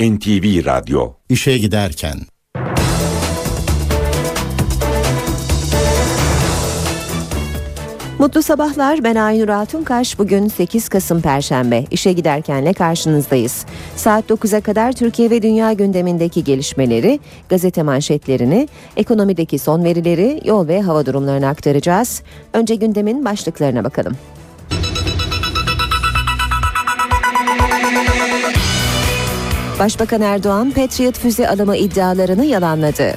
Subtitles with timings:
[0.00, 2.14] NTV Radyo İşe giderken
[8.18, 10.18] Mutlu sabahlar ben Aynur Altunkaş.
[10.18, 11.84] Bugün 8 Kasım Perşembe.
[11.90, 13.66] İşe giderkenle karşınızdayız.
[13.96, 20.82] Saat 9'a kadar Türkiye ve dünya gündemindeki gelişmeleri, gazete manşetlerini, ekonomideki son verileri, yol ve
[20.82, 22.22] hava durumlarını aktaracağız.
[22.52, 24.16] Önce gündemin başlıklarına bakalım.
[29.78, 33.14] Başbakan Erdoğan Patriot füze alımı iddialarını yalanladı.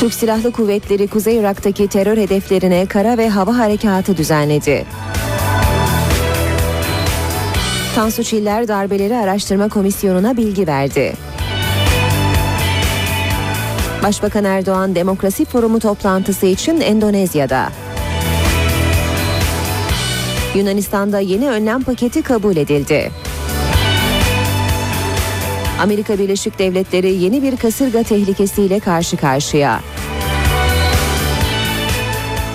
[0.00, 4.84] Türk Silahlı Kuvvetleri Kuzey Irak'taki terör hedeflerine kara ve hava harekatı düzenledi.
[7.94, 11.12] Tansu Çiller Darbeleri Araştırma Komisyonu'na bilgi verdi.
[14.02, 17.68] Başbakan Erdoğan Demokrasi Forumu toplantısı için Endonezya'da.
[20.54, 23.10] Yunanistan'da yeni önlem paketi kabul edildi.
[25.78, 29.80] Amerika Birleşik Devletleri yeni bir kasırga tehlikesiyle karşı karşıya.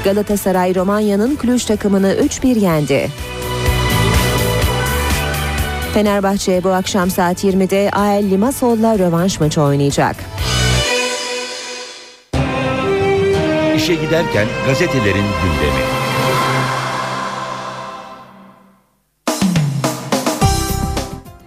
[0.04, 3.10] Galatasaray Romanya'nın Cluj takımını 3-1 yendi.
[5.94, 10.16] Fenerbahçe bu akşam saat 20'de AEL Limassol'la rövanş maçı oynayacak.
[13.76, 15.84] İşe giderken gazetelerin gündemi.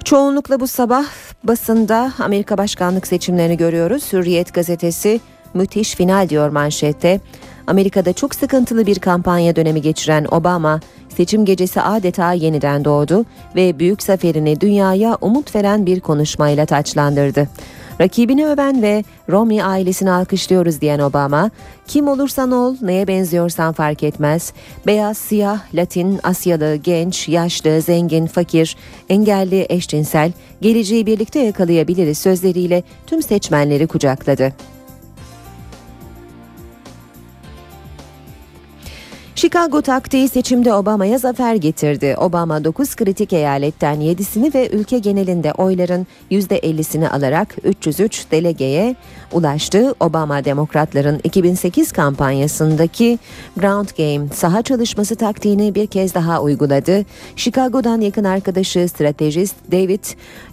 [0.04, 1.04] Çoğunlukla bu sabah
[1.44, 4.12] basında Amerika başkanlık seçimlerini görüyoruz.
[4.12, 5.20] Hürriyet gazetesi
[5.54, 7.20] müthiş final diyor manşette.
[7.66, 10.80] Amerika'da çok sıkıntılı bir kampanya dönemi geçiren Obama
[11.16, 13.24] seçim gecesi adeta yeniden doğdu
[13.56, 17.48] ve büyük zaferini dünyaya umut veren bir konuşmayla taçlandırdı.
[18.00, 21.50] Rakibini öven ve Romney ailesini alkışlıyoruz diyen Obama,
[21.86, 24.52] kim olursan ol, neye benziyorsan fark etmez.
[24.86, 28.76] Beyaz, siyah, Latin, Asyalı, genç, yaşlı, zengin, fakir,
[29.08, 34.52] engelli, eşcinsel, geleceği birlikte yakalayabiliriz sözleriyle tüm seçmenleri kucakladı.
[39.36, 42.16] Chicago taktiği seçimde Obama'ya zafer getirdi.
[42.18, 48.96] Obama 9 kritik eyaletten 7'sini ve ülke genelinde oyların %50'sini alarak 303 delegeye
[49.32, 49.94] ulaştı.
[50.00, 53.18] Obama demokratların 2008 kampanyasındaki
[53.56, 57.04] ground game saha çalışması taktiğini bir kez daha uyguladı.
[57.36, 60.04] Chicago'dan yakın arkadaşı stratejist David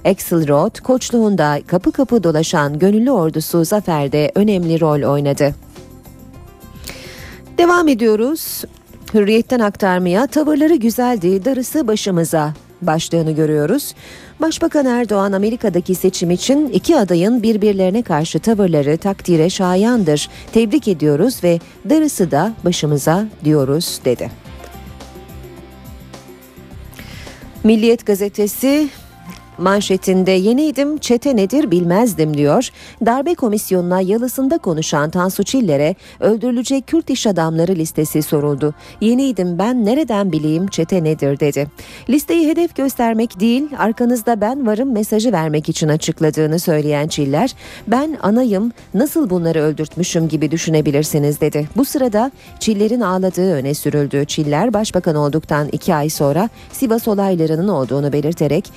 [0.05, 5.55] Axelrod koçluğunda kapı kapı dolaşan gönüllü ordusu zaferde önemli rol oynadı.
[7.57, 8.63] Devam ediyoruz.
[9.13, 13.93] Hürriyetten aktarmaya tavırları güzeldi, darısı başımıza başlığını görüyoruz.
[14.41, 20.29] Başbakan Erdoğan Amerika'daki seçim için iki adayın birbirlerine karşı tavırları takdire şayandır.
[20.53, 21.59] Tebrik ediyoruz ve
[21.89, 24.31] darısı da başımıza diyoruz dedi.
[27.63, 28.89] Milliyet gazetesi
[29.57, 32.69] Manşetinde yeniydim çete nedir bilmezdim diyor.
[33.05, 38.73] Darbe komisyonuna yalısında konuşan Tansu Çiller'e öldürülecek Kürt iş adamları listesi soruldu.
[39.01, 41.67] Yeniydim ben nereden bileyim çete nedir dedi.
[42.09, 47.55] Listeyi hedef göstermek değil arkanızda ben varım mesajı vermek için açıkladığını söyleyen Çiller
[47.87, 51.67] ben anayım nasıl bunları öldürtmüşüm gibi düşünebilirsiniz dedi.
[51.75, 54.25] Bu sırada Çiller'in ağladığı öne sürüldü.
[54.25, 58.71] Çiller başbakan olduktan iki ay sonra Sivas olaylarının olduğunu belirterek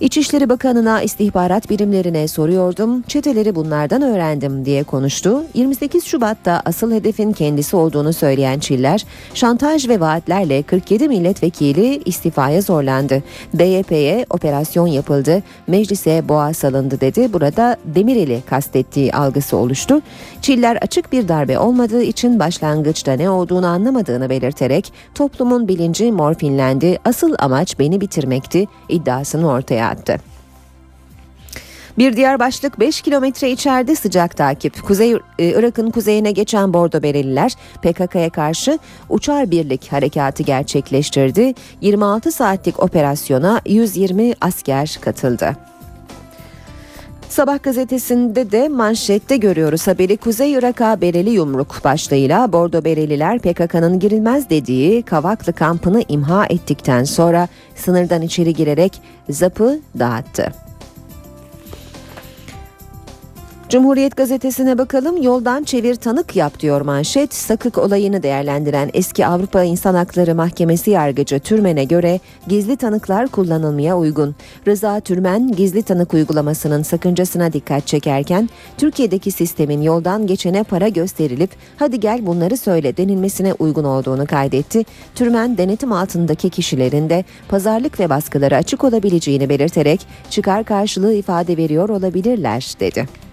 [0.00, 5.42] İçişleri Bakanı'na istihbarat birimlerine soruyordum, çeteleri bunlardan öğrendim diye konuştu.
[5.54, 9.04] 28 Şubat'ta asıl hedefin kendisi olduğunu söyleyen Çiller,
[9.34, 13.22] şantaj ve vaatlerle 47 milletvekili istifaya zorlandı.
[13.58, 17.32] DYP'ye operasyon yapıldı, meclise boğa salındı dedi.
[17.32, 20.00] Burada Demirel'i kastettiği algısı oluştu.
[20.42, 27.34] Çiller açık bir darbe olmadığı için başlangıçta ne olduğunu anlamadığını belirterek toplumun bilinci morfinlendi, asıl
[27.38, 30.18] amaç beni bitirmekti iddiasını ortaya attı.
[31.98, 34.82] Bir diğer başlık 5 kilometre içeride sıcak takip.
[34.82, 38.78] Kuzey e, Irak'ın kuzeyine geçen Bordo Bereliler PKK'ya karşı
[39.08, 41.54] uçar birlik harekatı gerçekleştirdi.
[41.80, 45.56] 26 saatlik operasyona 120 asker katıldı.
[47.28, 54.50] Sabah gazetesinde de manşette görüyoruz haberi Kuzey Irak'a Bereli yumruk başlığıyla Bordo Bereliler PKK'nın girilmez
[54.50, 60.52] dediği Kavaklı kampını imha ettikten sonra sınırdan içeri girerek zapı dağıttı.
[63.68, 67.34] Cumhuriyet gazetesine bakalım yoldan çevir tanık yap diyor manşet.
[67.34, 74.34] Sakık olayını değerlendiren eski Avrupa İnsan Hakları Mahkemesi yargıcı Türmen'e göre gizli tanıklar kullanılmaya uygun.
[74.66, 78.48] Rıza Türmen gizli tanık uygulamasının sakıncasına dikkat çekerken
[78.78, 84.84] Türkiye'deki sistemin yoldan geçene para gösterilip hadi gel bunları söyle denilmesine uygun olduğunu kaydetti.
[85.14, 90.00] Türmen denetim altındaki kişilerin de pazarlık ve baskıları açık olabileceğini belirterek
[90.30, 93.27] çıkar karşılığı ifade veriyor olabilirler dedi.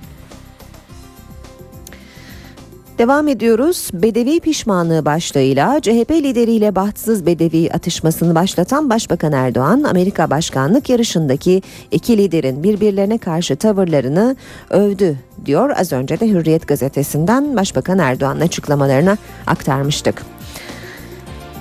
[2.98, 3.90] Devam ediyoruz.
[3.94, 11.62] Bedevi pişmanlığı başlığıyla CHP lideriyle bahtsız Bedevi atışmasını başlatan Başbakan Erdoğan, Amerika başkanlık yarışındaki
[11.92, 14.36] iki liderin birbirlerine karşı tavırlarını
[14.70, 15.70] övdü diyor.
[15.78, 20.35] Az önce de Hürriyet gazetesinden Başbakan Erdoğan'ın açıklamalarını aktarmıştık.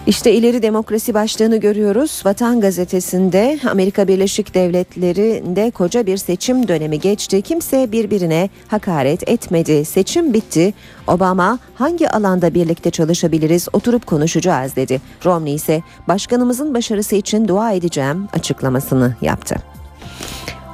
[0.07, 2.23] İşte ileri demokrasi başlığını görüyoruz.
[2.25, 7.43] Vatan gazetesinde Amerika Birleşik Devletleri'nde koca bir seçim dönemi geçti.
[7.43, 9.85] Kimse birbirine hakaret etmedi.
[9.85, 10.75] Seçim bitti.
[11.07, 15.01] Obama hangi alanda birlikte çalışabiliriz oturup konuşacağız dedi.
[15.25, 19.57] Romney ise başkanımızın başarısı için dua edeceğim açıklamasını yaptı.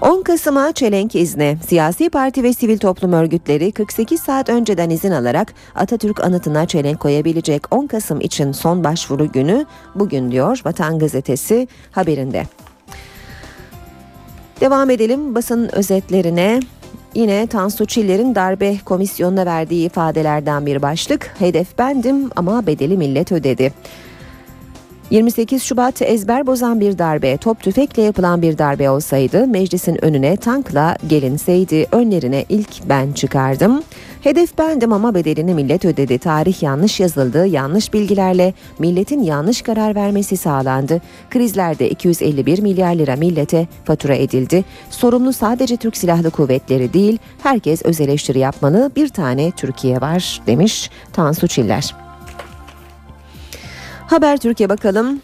[0.01, 1.57] 10 Kasım'a çelenk izni.
[1.67, 7.75] Siyasi parti ve sivil toplum örgütleri 48 saat önceden izin alarak Atatürk anıtına çelenk koyabilecek
[7.75, 12.45] 10 Kasım için son başvuru günü bugün diyor Vatan Gazetesi haberinde.
[14.61, 16.61] Devam edelim basın özetlerine.
[17.15, 21.35] Yine Tansu Çiller'in darbe komisyonuna verdiği ifadelerden bir başlık.
[21.39, 23.73] Hedef bendim ama bedeli millet ödedi.
[25.11, 30.97] 28 Şubat ezber bozan bir darbe, top tüfekle yapılan bir darbe olsaydı meclisin önüne tankla
[31.09, 33.83] gelinseydi önlerine ilk ben çıkardım.
[34.23, 36.19] Hedef bendim ama bedelini millet ödedi.
[36.19, 41.01] Tarih yanlış yazıldı, yanlış bilgilerle milletin yanlış karar vermesi sağlandı.
[41.31, 44.65] Krizlerde 251 milyar lira millete fatura edildi.
[44.91, 48.91] Sorumlu sadece Türk Silahlı Kuvvetleri değil, herkes öz eleştiri yapmalı.
[48.97, 52.10] Bir tane Türkiye var demiş Tansu Çiller.
[54.11, 55.21] Haber Türkiye bakalım.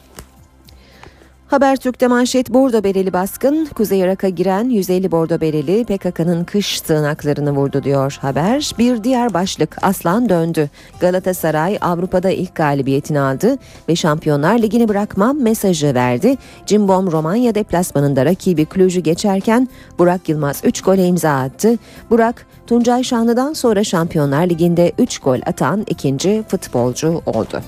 [1.48, 7.82] Habertürk'te manşet bordo bereli baskın, Kuzey Irak'a giren 150 bordo bereli PKK'nın kış sığınaklarını vurdu
[7.82, 8.72] diyor haber.
[8.78, 10.70] Bir diğer başlık Aslan döndü.
[11.00, 13.56] Galatasaray Avrupa'da ilk galibiyetini aldı
[13.88, 16.36] ve Şampiyonlar Ligi'ni bırakmam mesajı verdi.
[16.66, 19.68] Cimbom Romanya deplasmanında rakibi Cluj'u geçerken
[19.98, 21.78] Burak Yılmaz 3 gole imza attı.
[22.10, 27.62] Burak Tuncay Şanlı'dan sonra Şampiyonlar Ligi'nde 3 gol atan ikinci futbolcu oldu.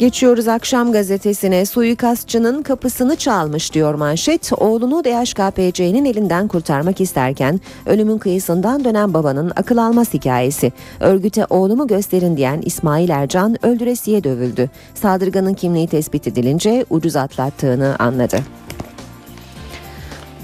[0.00, 4.52] Geçiyoruz akşam gazetesine suikastçının kapısını çalmış diyor manşet.
[4.52, 10.72] Oğlunu DHKPC'nin elinden kurtarmak isterken ölümün kıyısından dönen babanın akıl almaz hikayesi.
[11.00, 14.70] Örgüte oğlumu gösterin diyen İsmail Ercan öldüresiye dövüldü.
[14.94, 18.38] Saldırganın kimliği tespit edilince ucuz atlattığını anladı.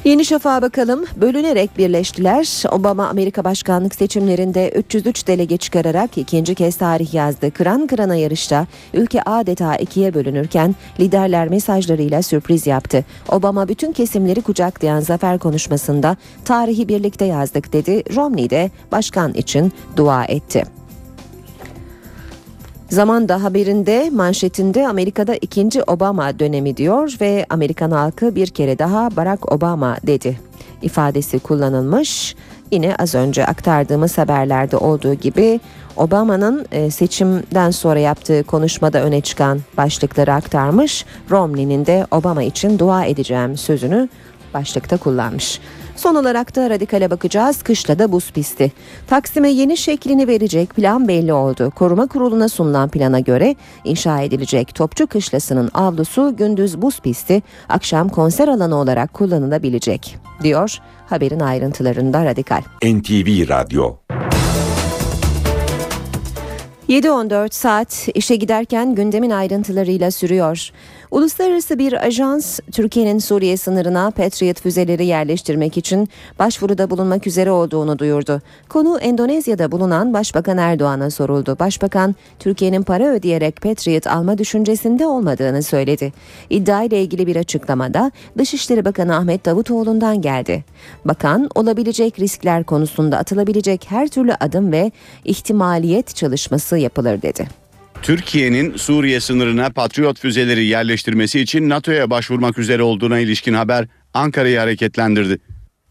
[0.06, 1.04] Yeni Şafak'a bakalım.
[1.16, 2.62] Bölünerek birleştiler.
[2.72, 7.50] Obama Amerika başkanlık seçimlerinde 303 delege çıkararak ikinci kez tarih yazdı.
[7.50, 13.04] Kıran kırana yarışta ülke adeta ikiye bölünürken liderler mesajlarıyla sürpriz yaptı.
[13.28, 18.14] Obama bütün kesimleri kucaklayan zafer konuşmasında tarihi birlikte yazdık dedi.
[18.14, 20.85] Romney de başkan için dua etti.
[22.88, 29.16] Zaman da haberinde manşetinde Amerika'da ikinci Obama dönemi diyor ve Amerikan halkı bir kere daha
[29.16, 30.38] Barack Obama dedi
[30.82, 32.36] ifadesi kullanılmış.
[32.70, 35.60] Yine az önce aktardığımız haberlerde olduğu gibi
[35.96, 41.04] Obama'nın e, seçimden sonra yaptığı konuşmada öne çıkan başlıkları aktarmış.
[41.30, 44.08] Romney'nin de Obama için dua edeceğim sözünü
[44.54, 45.60] başlıkta kullanmış.
[45.96, 47.62] Son olarak da radikale bakacağız.
[47.62, 48.72] Kışla da buz pisti.
[49.06, 51.72] Taksim'e yeni şeklini verecek plan belli oldu.
[51.74, 53.54] Koruma kuruluna sunulan plana göre
[53.84, 61.40] inşa edilecek Topçu Kışlası'nın avlusu gündüz buz pisti, akşam konser alanı olarak kullanılabilecek, diyor haberin
[61.40, 62.62] ayrıntılarında radikal.
[62.82, 63.96] NTV Radyo
[66.88, 70.70] 7.14 saat işe giderken gündemin ayrıntılarıyla sürüyor.
[71.10, 76.08] Uluslararası bir ajans Türkiye'nin Suriye sınırına Patriot füzeleri yerleştirmek için
[76.38, 78.42] başvuruda bulunmak üzere olduğunu duyurdu.
[78.68, 81.56] Konu Endonezya'da bulunan Başbakan Erdoğan'a soruldu.
[81.60, 86.12] Başbakan Türkiye'nin para ödeyerek Patriot alma düşüncesinde olmadığını söyledi.
[86.50, 90.64] İddia ile ilgili bir açıklamada Dışişleri Bakanı Ahmet Davutoğlu'ndan geldi.
[91.04, 94.92] Bakan olabilecek riskler konusunda atılabilecek her türlü adım ve
[95.24, 97.65] ihtimaliyet çalışması yapılır dedi.
[98.02, 105.38] Türkiye'nin Suriye sınırına Patriot füzeleri yerleştirmesi için NATO'ya başvurmak üzere olduğuna ilişkin haber Ankara'yı hareketlendirdi.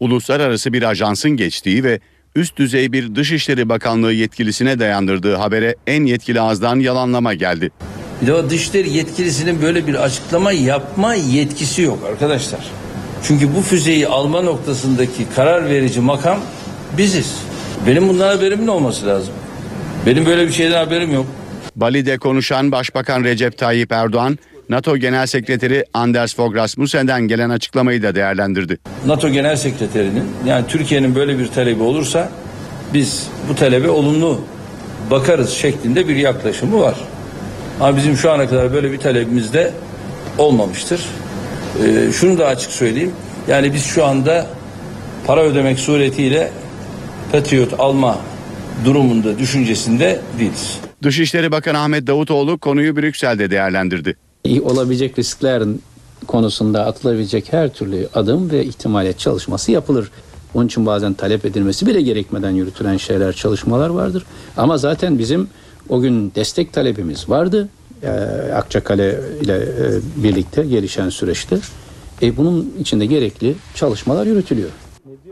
[0.00, 2.00] Uluslararası bir ajansın geçtiği ve
[2.36, 7.70] üst düzey bir Dışişleri Bakanlığı yetkilisine dayandırdığı habere en yetkili ağızdan yalanlama geldi.
[8.22, 12.60] Bir de o dışişleri yetkilisinin böyle bir açıklama yapma yetkisi yok arkadaşlar.
[13.22, 16.38] Çünkü bu füzeyi alma noktasındaki karar verici makam
[16.98, 17.34] biziz.
[17.86, 19.34] Benim bundan haberimin olması lazım.
[20.06, 21.26] Benim böyle bir şeyden haberim yok.
[21.76, 28.14] Bali'de konuşan Başbakan Recep Tayyip Erdoğan, NATO Genel Sekreteri Anders Fogh Rasmussen'den gelen açıklamayı da
[28.14, 28.78] değerlendirdi.
[29.06, 32.28] NATO Genel Sekreterinin yani Türkiye'nin böyle bir talebi olursa
[32.94, 34.40] biz bu talebe olumlu
[35.10, 36.94] bakarız şeklinde bir yaklaşımı var.
[37.80, 39.72] Ama bizim şu ana kadar böyle bir talebimiz de
[40.38, 41.00] olmamıştır.
[41.84, 43.12] Ee, şunu da açık söyleyeyim.
[43.48, 44.46] Yani biz şu anda
[45.26, 46.50] para ödemek suretiyle
[47.32, 48.18] Patriot alma
[48.84, 50.85] durumunda, düşüncesinde değiliz.
[51.06, 54.16] Dışişleri Bakanı Ahmet Davutoğlu konuyu Brüksel'de değerlendirdi.
[54.62, 55.82] Olabilecek risklerin
[56.26, 60.10] konusunda atılabilecek her türlü adım ve ihtimalet çalışması yapılır.
[60.54, 64.24] Onun için bazen talep edilmesi bile gerekmeden yürütülen şeyler, çalışmalar vardır.
[64.56, 65.48] Ama zaten bizim
[65.88, 67.68] o gün destek talebimiz vardı.
[68.02, 68.08] Ee,
[68.54, 69.64] Akçakale ile e,
[70.16, 71.58] birlikte gelişen süreçte.
[72.22, 74.70] E, bunun içinde gerekli çalışmalar yürütülüyor.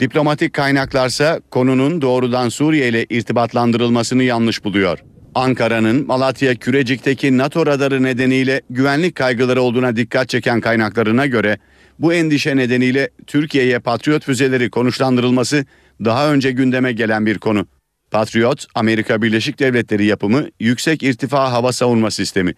[0.00, 4.98] Diplomatik kaynaklarsa konunun doğrudan Suriye ile irtibatlandırılmasını yanlış buluyor.
[5.34, 11.58] Ankara'nın Malatya Kürecik'teki NATO radarı nedeniyle güvenlik kaygıları olduğuna dikkat çeken kaynaklarına göre
[11.98, 15.64] bu endişe nedeniyle Türkiye'ye Patriot füzeleri konuşlandırılması
[16.04, 17.66] daha önce gündeme gelen bir konu.
[18.10, 22.54] Patriot, Amerika Birleşik Devletleri yapımı yüksek irtifa hava savunma sistemi.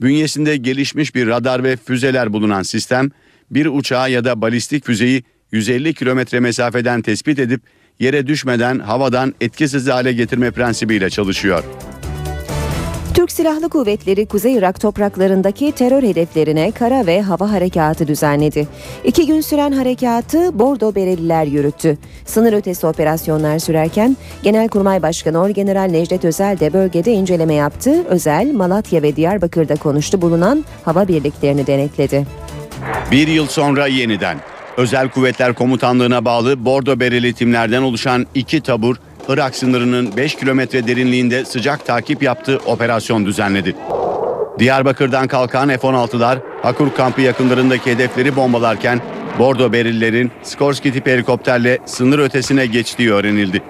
[0.00, 3.10] Bünyesinde gelişmiş bir radar ve füzeler bulunan sistem,
[3.50, 7.62] bir uçağı ya da balistik füzeyi 150 kilometre mesafeden tespit edip
[8.00, 11.64] yere düşmeden havadan etkisiz hale getirme prensibiyle çalışıyor.
[13.14, 18.68] Türk Silahlı Kuvvetleri Kuzey Irak topraklarındaki terör hedeflerine kara ve hava harekatı düzenledi.
[19.04, 21.98] İki gün süren harekatı Bordo Bereliler yürüttü.
[22.26, 28.04] Sınır ötesi operasyonlar sürerken Genelkurmay Başkanı Orgeneral Necdet Özel de bölgede inceleme yaptı.
[28.08, 32.26] Özel, Malatya ve Diyarbakır'da konuştu bulunan hava birliklerini denetledi.
[33.10, 34.38] Bir yıl sonra yeniden
[34.76, 38.96] Özel Kuvvetler Komutanlığı'na bağlı Bordo Bereli timlerden oluşan iki tabur
[39.28, 43.76] Irak sınırının 5 kilometre derinliğinde sıcak takip yaptığı operasyon düzenledi.
[44.58, 49.00] Diyarbakır'dan kalkan F-16'lar Hakur kampı yakınlarındaki hedefleri bombalarken
[49.38, 53.62] Bordo Berililerin Skorsky tip helikopterle sınır ötesine geçtiği öğrenildi.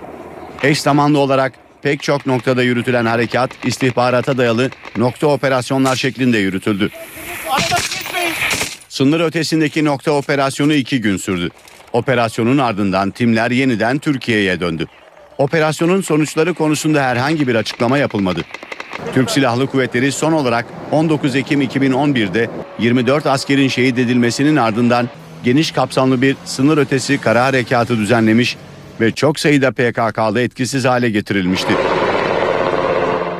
[0.63, 6.91] Eş zamanlı olarak pek çok noktada yürütülen harekat istihbarata dayalı nokta operasyonlar şeklinde yürütüldü.
[8.89, 11.49] Sınır ötesindeki nokta operasyonu iki gün sürdü.
[11.93, 14.87] Operasyonun ardından timler yeniden Türkiye'ye döndü.
[15.39, 18.41] Operasyonun sonuçları konusunda herhangi bir açıklama yapılmadı.
[19.15, 25.09] Türk Silahlı Kuvvetleri son olarak 19 Ekim 2011'de 24 askerin şehit edilmesinin ardından
[25.45, 28.57] geniş kapsamlı bir sınır ötesi kara harekatı düzenlemiş
[29.01, 31.73] ve çok sayıda PKK'da etkisiz hale getirilmişti.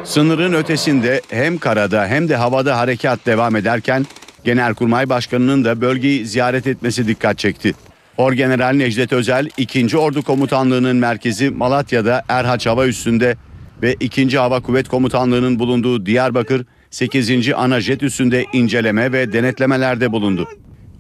[0.05, 4.07] Sınırın ötesinde hem karada hem de havada harekat devam ederken
[4.45, 7.75] Genelkurmay Başkanı'nın da bölgeyi ziyaret etmesi dikkat çekti.
[8.17, 9.99] Orgeneral Necdet Özel 2.
[9.99, 13.37] Ordu Komutanlığı'nın merkezi Malatya'da Erhaç Hava Üssü'nde
[13.83, 14.39] ve 2.
[14.39, 17.53] Hava Kuvvet Komutanlığı'nın bulunduğu Diyarbakır 8.
[17.55, 20.49] Ana Jet Üssü'nde inceleme ve denetlemelerde bulundu.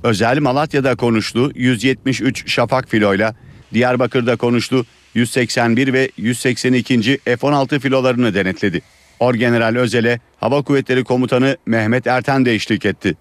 [0.02, 3.34] Özel Malatya'da konuştu 173 Şafak filoyla,
[3.74, 7.18] Diyarbakır'da konuştu 181 ve 182.
[7.24, 8.82] F-16 filolarını denetledi.
[9.20, 13.14] Orgeneral Özel'e Hava Kuvvetleri Komutanı Mehmet Erten de eşlik etti.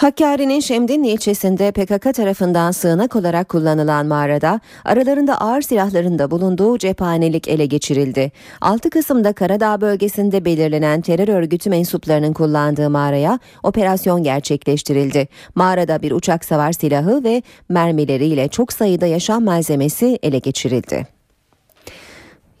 [0.00, 7.48] Hakkari'nin Şemdinli ilçesinde PKK tarafından sığınak olarak kullanılan mağarada aralarında ağır silahların da bulunduğu cephanelik
[7.48, 8.32] ele geçirildi.
[8.60, 15.28] 6 Kasım'da Karadağ bölgesinde belirlenen terör örgütü mensuplarının kullandığı mağaraya operasyon gerçekleştirildi.
[15.54, 21.19] Mağarada bir uçak savar silahı ve mermileriyle çok sayıda yaşam malzemesi ele geçirildi.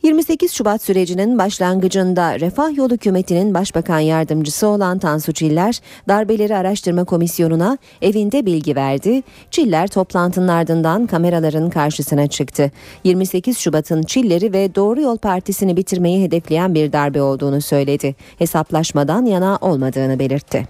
[0.02, 7.78] 28 Şubat sürecinin başlangıcında Refah Yolu Hükümeti'nin Başbakan Yardımcısı olan Tansu Çiller, Darbeleri Araştırma Komisyonu'na
[8.02, 9.22] evinde bilgi verdi.
[9.50, 12.70] Çiller toplantının ardından kameraların karşısına çıktı.
[13.04, 18.14] 28 Şubat'ın Çilleri ve Doğru Yol Partisi'ni bitirmeyi hedefleyen bir darbe olduğunu söyledi.
[18.38, 20.68] Hesaplaşmadan yana olmadığını belirtti.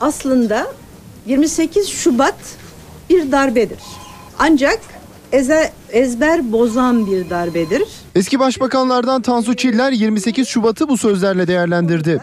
[0.00, 0.66] Aslında
[1.26, 2.56] 28 Şubat
[3.10, 3.78] bir darbedir.
[4.38, 4.97] Ancak
[5.32, 7.82] eze, ezber bozan bir darbedir.
[8.14, 12.20] Eski başbakanlardan Tansu Çiller 28 Şubat'ı bu sözlerle değerlendirdi.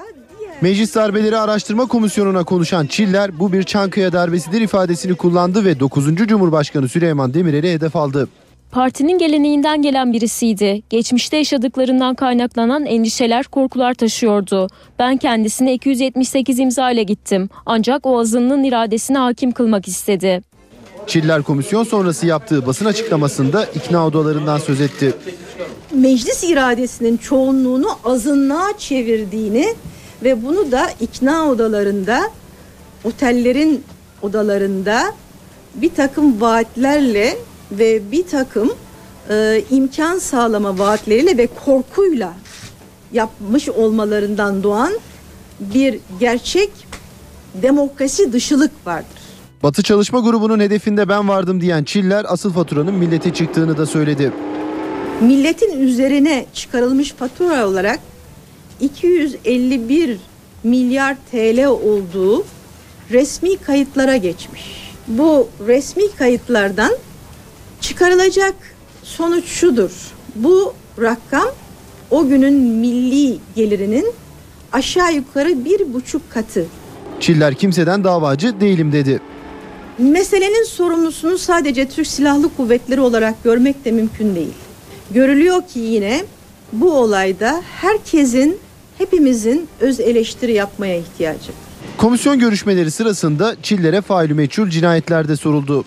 [0.62, 6.16] Meclis Darbeleri Araştırma Komisyonu'na konuşan Çiller bu bir Çankaya darbesidir ifadesini kullandı ve 9.
[6.16, 8.28] Cumhurbaşkanı Süleyman Demirel'i hedef aldı.
[8.72, 10.82] Partinin geleneğinden gelen birisiydi.
[10.90, 14.68] Geçmişte yaşadıklarından kaynaklanan endişeler, korkular taşıyordu.
[15.00, 17.50] Ben kendisine 278 imza ile gittim.
[17.66, 20.42] Ancak o azınlığın iradesine hakim kılmak istedi.
[21.08, 25.14] Çiller komisyon sonrası yaptığı basın açıklamasında ikna odalarından söz etti.
[25.94, 29.76] Meclis iradesinin çoğunluğunu azınlığa çevirdiğini
[30.24, 32.32] ve bunu da ikna odalarında
[33.04, 33.84] otellerin
[34.22, 35.14] odalarında
[35.76, 37.38] bir takım vaatlerle
[37.72, 38.74] ve bir takım
[39.30, 42.34] e, imkan sağlama vaatleriyle ve korkuyla
[43.14, 44.94] yapmış olmalarından doğan
[45.60, 46.72] bir gerçek
[47.62, 49.15] demokrasi dışılık vardır.
[49.66, 54.32] Batı Çalışma Grubu'nun hedefinde ben vardım diyen Çiller asıl faturanın millete çıktığını da söyledi.
[55.22, 58.00] Milletin üzerine çıkarılmış fatura olarak
[58.82, 60.18] 251
[60.64, 62.46] milyar TL olduğu
[63.12, 64.94] resmi kayıtlara geçmiş.
[65.08, 66.92] Bu resmi kayıtlardan
[67.82, 68.56] çıkarılacak
[69.04, 69.92] sonuç şudur.
[70.36, 71.50] Bu rakam
[72.12, 74.14] o günün milli gelirinin
[74.72, 76.66] aşağı yukarı bir buçuk katı.
[77.20, 79.22] Çiller kimseden davacı değilim dedi.
[80.00, 84.54] Meselenin sorumlusunu sadece Türk Silahlı Kuvvetleri olarak görmek de mümkün değil.
[85.12, 86.26] Görülüyor ki yine
[86.74, 88.58] bu olayda herkesin,
[88.98, 91.52] hepimizin öz eleştiri yapmaya ihtiyacı.
[91.98, 95.86] Komisyon görüşmeleri sırasında Çiller'e failü meçhul cinayetler de soruldu.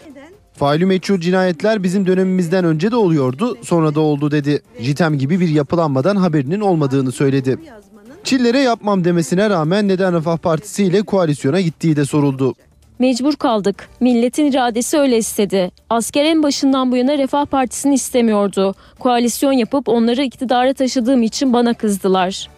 [0.54, 4.62] Failü meçhul cinayetler bizim dönemimizden önce de oluyordu, sonra da oldu dedi.
[4.80, 7.58] JITEM gibi bir yapılanmadan haberinin olmadığını söyledi.
[8.24, 12.54] Çiller'e yapmam demesine rağmen neden Refah Partisi ile koalisyona gittiği de soruldu.
[12.98, 13.88] Mecbur kaldık.
[14.00, 15.70] Milletin iradesi öyle istedi.
[15.90, 18.74] Asker en başından bu yana Refah Partisi'ni istemiyordu.
[18.98, 22.48] Koalisyon yapıp onları iktidara taşıdığım için bana kızdılar.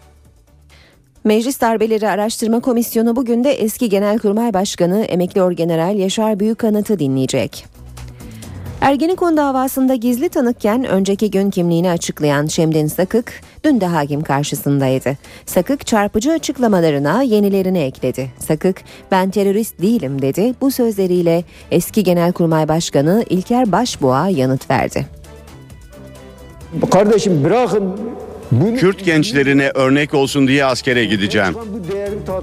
[1.24, 7.64] Meclis Darbeleri Araştırma Komisyonu bugün de eski Genelkurmay Başkanı Emekli Orgeneral Yaşar Büyükanıt'ı dinleyecek.
[8.80, 13.32] Ergenekon davasında gizli tanıkken önceki gün kimliğini açıklayan Şemdin Sakık
[13.64, 15.16] dün de hakim karşısındaydı.
[15.46, 18.30] Sakık çarpıcı açıklamalarına yenilerini ekledi.
[18.38, 20.54] Sakık ben terörist değilim dedi.
[20.60, 25.06] Bu sözleriyle eski Genelkurmay Başkanı İlker Başbuğ'a yanıt verdi.
[26.90, 28.00] Kardeşim bırakın
[28.50, 31.54] Kürt gençlerine örnek olsun diye askere gideceğim.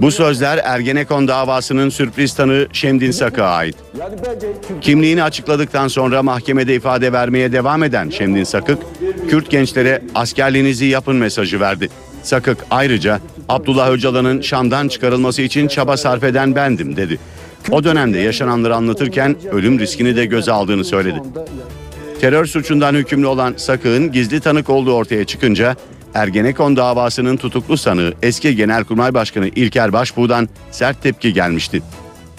[0.02, 3.76] bu sözler Ergenekon davasının sürpriz tanığı Şemdin Sakık'a ait.
[4.82, 8.78] Kimliğini açıkladıktan sonra mahkemede ifade vermeye devam eden Şemdin Sakık,
[9.30, 11.90] Kürt gençlere askerliğinizi yapın mesajı verdi.
[12.24, 17.20] Sakık ayrıca Abdullah Öcalan'ın Şam'dan çıkarılması için çaba sarf eden bendim dedi.
[17.72, 21.22] O dönemde yaşananları anlatırken ölüm riskini de göze aldığını söyledi.
[22.22, 25.76] Terör suçundan hükümlü olan Sakık'ın gizli tanık olduğu ortaya çıkınca
[26.18, 31.82] Ergenekon davasının tutuklu sanığı eski Genelkurmay Başkanı İlker Başbuğ'dan sert tepki gelmişti.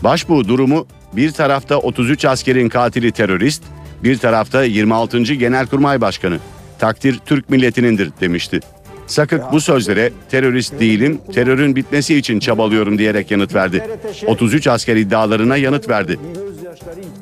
[0.04, 3.62] Başbuğ durumu bir tarafta 33 askerin katili terörist,
[4.02, 5.18] bir tarafta 26.
[5.18, 6.38] Genelkurmay Başkanı.
[6.79, 8.61] Takdir Türk milletinindir demişti.
[9.07, 13.85] Sakık bu sözlere terörist değilim, terörün bitmesi için çabalıyorum diyerek yanıt verdi.
[14.26, 16.18] 33 asker iddialarına yanıt verdi.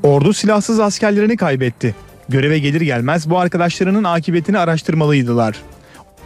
[0.02, 1.94] Ordu silahsız askerlerini kaybetti.
[2.28, 5.56] Göreve gelir gelmez bu arkadaşlarının akıbetini araştırmalıydılar.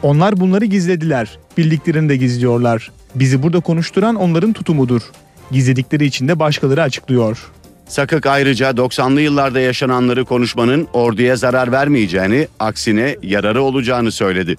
[0.02, 1.38] Onlar bunları gizlediler.
[1.58, 2.90] Bildiklerini de gizliyorlar.
[3.14, 5.02] Bizi burada konuşturan onların tutumudur.
[5.50, 7.50] Gizledikleri için de başkaları açıklıyor.
[7.88, 14.56] Sakık ayrıca 90'lı yıllarda yaşananları konuşmanın orduya zarar vermeyeceğini, aksine yararı olacağını söyledi.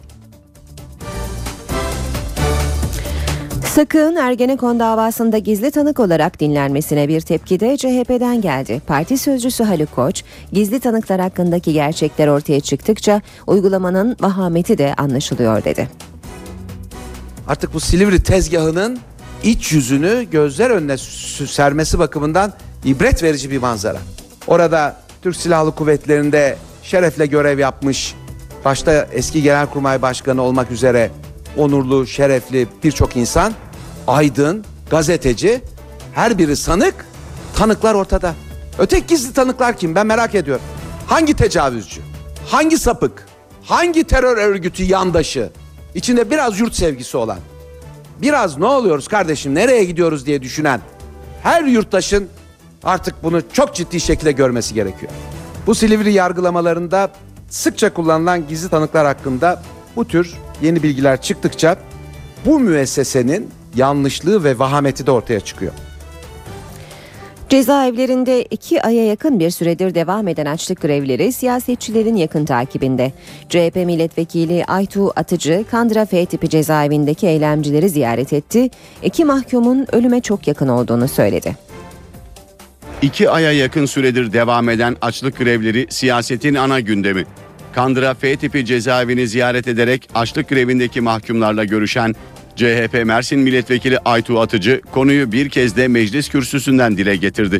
[3.76, 8.82] Sakın Ergenekon davasında gizli tanık olarak dinlenmesine bir tepki de CHP'den geldi.
[8.88, 15.90] Parti sözcüsü Haluk Koç, gizli tanıklar hakkındaki gerçekler ortaya çıktıkça uygulamanın vahameti de anlaşılıyor dedi.
[17.48, 19.00] Artık bu Silivri tezgahının
[19.44, 20.98] iç yüzünü gözler önüne
[21.48, 22.54] sermesi bakımından
[22.86, 24.00] ibret verici bir manzara.
[24.48, 28.16] Orada Türk Silahlı Kuvvetleri'nde şerefle görev yapmış,
[28.66, 31.12] başta eski Genelkurmay Başkanı olmak üzere
[31.58, 33.54] onurlu, şerefli birçok insan,
[34.08, 35.62] aydın, gazeteci,
[36.14, 37.06] her biri sanık,
[37.56, 38.34] tanıklar ortada.
[38.80, 39.96] Öteki gizli tanıklar kim?
[39.96, 40.66] Ben merak ediyorum.
[41.08, 42.02] Hangi tecavüzcü?
[42.48, 43.26] Hangi sapık?
[43.64, 45.50] Hangi terör örgütü yandaşı?
[45.96, 47.40] İçinde biraz yurt sevgisi olan,
[48.22, 50.82] biraz ne oluyoruz kardeşim, nereye gidiyoruz diye düşünen
[51.44, 52.28] her yurttaşın
[52.84, 55.12] artık bunu çok ciddi şekilde görmesi gerekiyor.
[55.68, 57.12] Bu Silivri yargılamalarında
[57.50, 59.64] sıkça kullanılan gizli tanıklar hakkında
[59.96, 61.78] bu tür yeni bilgiler çıktıkça
[62.46, 65.74] bu müessesenin yanlışlığı ve vahameti de ortaya çıkıyor.
[67.50, 73.12] Cezaevlerinde iki aya yakın bir süredir devam eden açlık grevleri siyasetçilerin yakın takibinde.
[73.50, 78.70] CHP milletvekili Aytu Atıcı, Kandıra F tipi cezaevindeki eylemcileri ziyaret etti.
[79.04, 81.56] İki mahkumun ölüme çok yakın olduğunu söyledi.
[83.02, 87.26] İki aya yakın süredir devam eden açlık grevleri siyasetin ana gündemi.
[87.74, 92.16] Kandıra F tipi cezaevini ziyaret ederek açlık grevindeki mahkumlarla görüşen
[92.56, 97.60] CHP Mersin Milletvekili Aytu Atıcı konuyu bir kez de meclis kürsüsünden dile getirdi.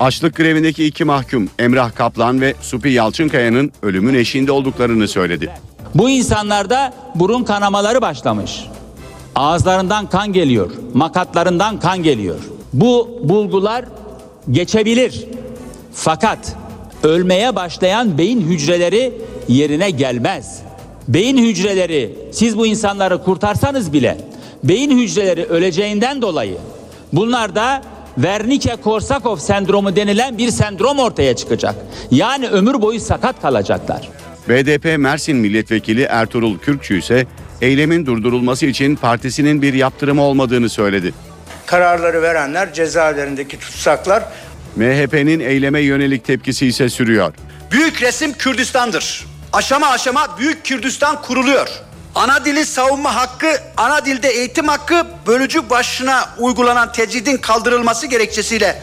[0.00, 5.50] Açlık grevindeki iki mahkum Emrah Kaplan ve Supi Yalçınkaya'nın ölümün eşiğinde olduklarını söyledi.
[5.94, 8.64] Bu insanlarda burun kanamaları başlamış.
[9.34, 12.38] Ağızlarından kan geliyor, makatlarından kan geliyor.
[12.72, 13.84] Bu bulgular
[14.50, 15.24] geçebilir.
[15.92, 16.56] Fakat
[17.04, 19.12] ölmeye başlayan beyin hücreleri
[19.48, 20.62] yerine gelmez.
[21.08, 24.18] Beyin hücreleri siz bu insanları kurtarsanız bile
[24.64, 26.56] beyin hücreleri öleceğinden dolayı
[27.12, 27.82] bunlarda
[28.16, 31.74] Wernicke-Korsakov sendromu denilen bir sendrom ortaya çıkacak.
[32.10, 34.08] Yani ömür boyu sakat kalacaklar.
[34.48, 37.26] BDP Mersin Milletvekili Ertuğrul Kürkçü ise
[37.60, 41.14] eylemin durdurulması için partisinin bir yaptırımı olmadığını söyledi.
[41.66, 44.24] Kararları verenler cezaevlerindeki tutsaklar.
[44.76, 47.34] MHP'nin eyleme yönelik tepkisi ise sürüyor.
[47.70, 49.26] Büyük resim Kürdistan'dır.
[49.52, 51.68] Aşama aşama Büyük Kürdistan kuruluyor.
[52.14, 58.82] Ana dili savunma hakkı, ana dilde eğitim hakkı bölücü başına uygulanan tecridin kaldırılması gerekçesiyle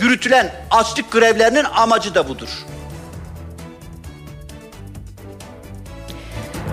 [0.00, 2.48] yürütülen açlık grevlerinin amacı da budur.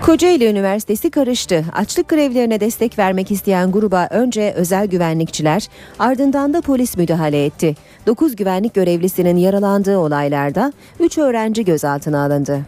[0.05, 1.65] Kocaeli Üniversitesi karıştı.
[1.73, 5.67] Açlık grevlerine destek vermek isteyen gruba önce özel güvenlikçiler,
[5.99, 7.75] ardından da polis müdahale etti.
[8.07, 12.61] 9 güvenlik görevlisinin yaralandığı olaylarda 3 öğrenci gözaltına alındı.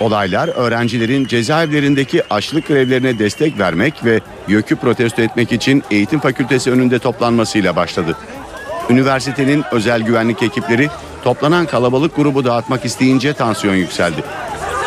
[0.00, 6.98] Olaylar öğrencilerin cezaevlerindeki açlık grevlerine destek vermek ve YÖK'ü protesto etmek için eğitim fakültesi önünde
[6.98, 8.16] toplanmasıyla başladı.
[8.90, 10.88] Üniversitenin özel güvenlik ekipleri
[11.24, 14.24] toplanan kalabalık grubu dağıtmak isteyince tansiyon yükseldi.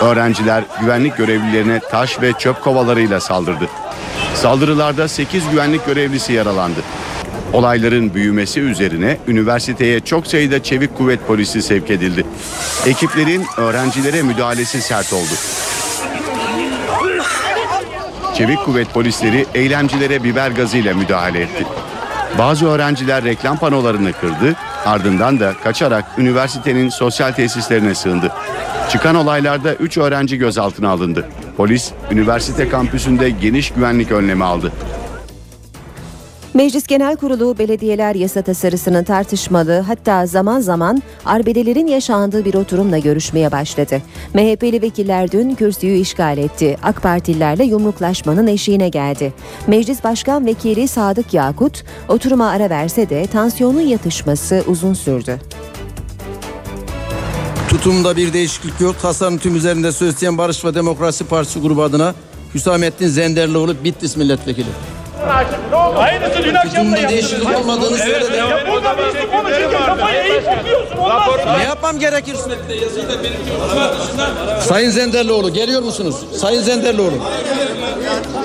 [0.01, 3.67] Öğrenciler güvenlik görevlilerine taş ve çöp kovalarıyla saldırdı.
[4.33, 6.79] Saldırılarda 8 güvenlik görevlisi yaralandı.
[7.53, 12.25] Olayların büyümesi üzerine üniversiteye çok sayıda çevik kuvvet polisi sevk edildi.
[12.85, 15.33] Ekiplerin öğrencilere müdahalesi sert oldu.
[18.37, 21.65] Çevik kuvvet polisleri eylemcilere biber gazıyla müdahale etti.
[22.37, 28.31] Bazı öğrenciler reklam panolarını kırdı, ardından da kaçarak üniversitenin sosyal tesislerine sığındı.
[28.89, 31.29] Çıkan olaylarda 3 öğrenci gözaltına alındı.
[31.57, 34.71] Polis üniversite kampüsünde geniş güvenlik önlemi aldı.
[36.53, 43.51] Meclis Genel Kurulu belediyeler yasa tasarısının tartışmalı hatta zaman zaman arbedelerin yaşandığı bir oturumla görüşmeye
[43.51, 44.01] başladı.
[44.33, 46.77] MHP'li vekiller dün kürsüyü işgal etti.
[46.83, 49.33] AK Partililerle yumruklaşmanın eşiğine geldi.
[49.67, 55.39] Meclis Başkan Vekili Sadık Yakut oturuma ara verse de tansiyonun yatışması uzun sürdü.
[57.69, 58.95] Tutumda bir değişiklik yok.
[59.01, 62.15] Tasarım tüm üzerinde söz Barış ve Demokrasi Partisi grubu adına
[62.53, 64.98] Hüsamettin Zenderlioğlu Bitlis Milletvekili.
[65.97, 67.09] Aynısı dün akşam da yaptınız.
[67.09, 68.37] değişiklik olmadığını söyledi.
[68.37, 70.43] Ya burada birisi konuşurken kafayı eğip.
[70.99, 71.29] Olmaz.
[71.57, 72.35] Ne yapmam gerekir?
[74.67, 76.15] Sayın Zenderlioğlu geliyor musunuz?
[76.37, 77.13] Sayın Zenderlioğlu.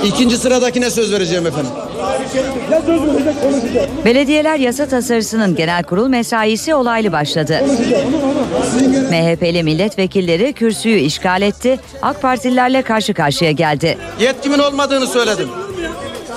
[0.05, 1.71] İkinci sıradakine söz vereceğim efendim.
[4.05, 7.61] Belediyeler yasa tasarısının genel kurul mesaisi olaylı başladı.
[9.11, 13.99] MHP'li milletvekilleri kürsüyü işgal etti, AK Partililerle karşı karşıya geldi.
[14.21, 15.49] Yetkimin olmadığını söyledim.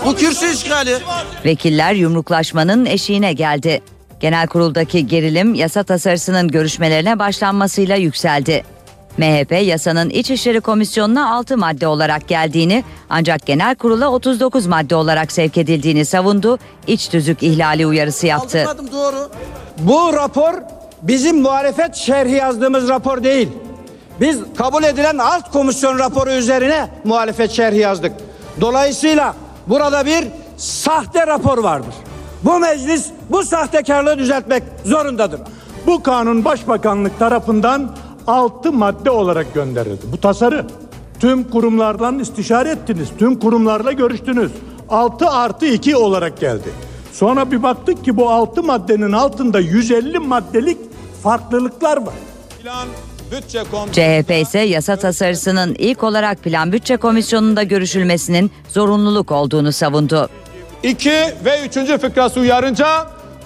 [0.06, 0.98] Bu kürsü işgali.
[1.46, 3.82] Vekiller yumruklaşmanın eşiğine geldi.
[4.20, 8.64] Genel kuruldaki gerilim yasa tasarısının görüşmelerine başlanmasıyla yükseldi.
[9.18, 15.58] MHP yasanın İçişleri Komisyonu'na 6 madde olarak geldiğini ancak genel kurula 39 madde olarak sevk
[15.58, 18.66] edildiğini savundu, iç tüzük ihlali uyarısı yaptı.
[18.70, 19.30] Aldım doğru.
[19.78, 20.54] Bu rapor
[21.02, 23.50] bizim muhalefet şerhi yazdığımız rapor değil.
[24.22, 28.12] Biz kabul edilen alt komisyon raporu üzerine muhalefet şerhi yazdık.
[28.62, 29.36] Dolayısıyla
[29.70, 30.28] burada bir
[30.58, 31.94] sahte rapor vardır.
[32.44, 35.42] Bu meclis bu sahtekarlığı düzeltmek zorundadır.
[35.88, 37.96] Bu kanun Başbakanlık tarafından
[38.28, 40.02] 6 madde olarak gönderildi.
[40.12, 40.66] Bu tasarı.
[41.20, 43.10] Tüm kurumlardan istişare ettiniz.
[43.18, 44.52] Tüm kurumlarla görüştünüz.
[44.90, 46.70] 6 artı 2 olarak geldi.
[47.14, 50.78] Sonra bir baktık ki bu 6 maddenin altında 150 maddelik
[51.24, 52.14] farklılıklar var.
[53.92, 60.30] CHP ise yasa tasarısının ilk olarak Plan Bütçe Komisyonu'nda görüşülmesinin zorunluluk olduğunu savundu.
[60.84, 62.88] İki ve üçüncü fıkrası uyarınca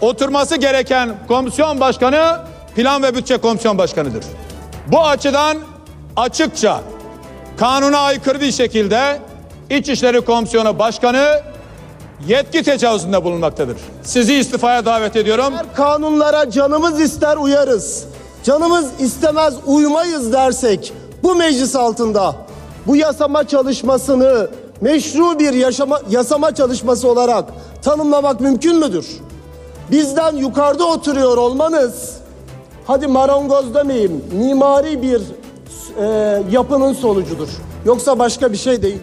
[0.02, 2.40] oturması gereken komisyon başkanı
[2.76, 4.24] Plan ve Bütçe Komisyon Başkanı'dır.
[4.88, 5.58] Bu açıdan
[6.16, 6.82] açıkça
[7.58, 9.20] kanuna aykırı bir şekilde
[9.70, 11.42] İçişleri Komisyonu Başkanı
[12.28, 13.78] yetki tecavüzünde bulunmaktadır.
[14.04, 15.54] Sizi istifaya davet ediyorum.
[15.76, 18.11] Kanunlara canımız ister uyarız.
[18.44, 22.36] Canımız istemez uymayız dersek bu meclis altında
[22.88, 24.50] bu yasama çalışmasını
[24.82, 27.46] meşru bir yaşama, yasama çalışması olarak
[27.82, 29.08] tanımlamak mümkün müdür?
[29.92, 32.18] Bizden yukarıda oturuyor olmanız
[32.88, 35.22] hadi marangoz demeyeyim mimari bir
[36.00, 37.50] e, yapının sonucudur.
[37.86, 39.00] Yoksa başka bir şey değil.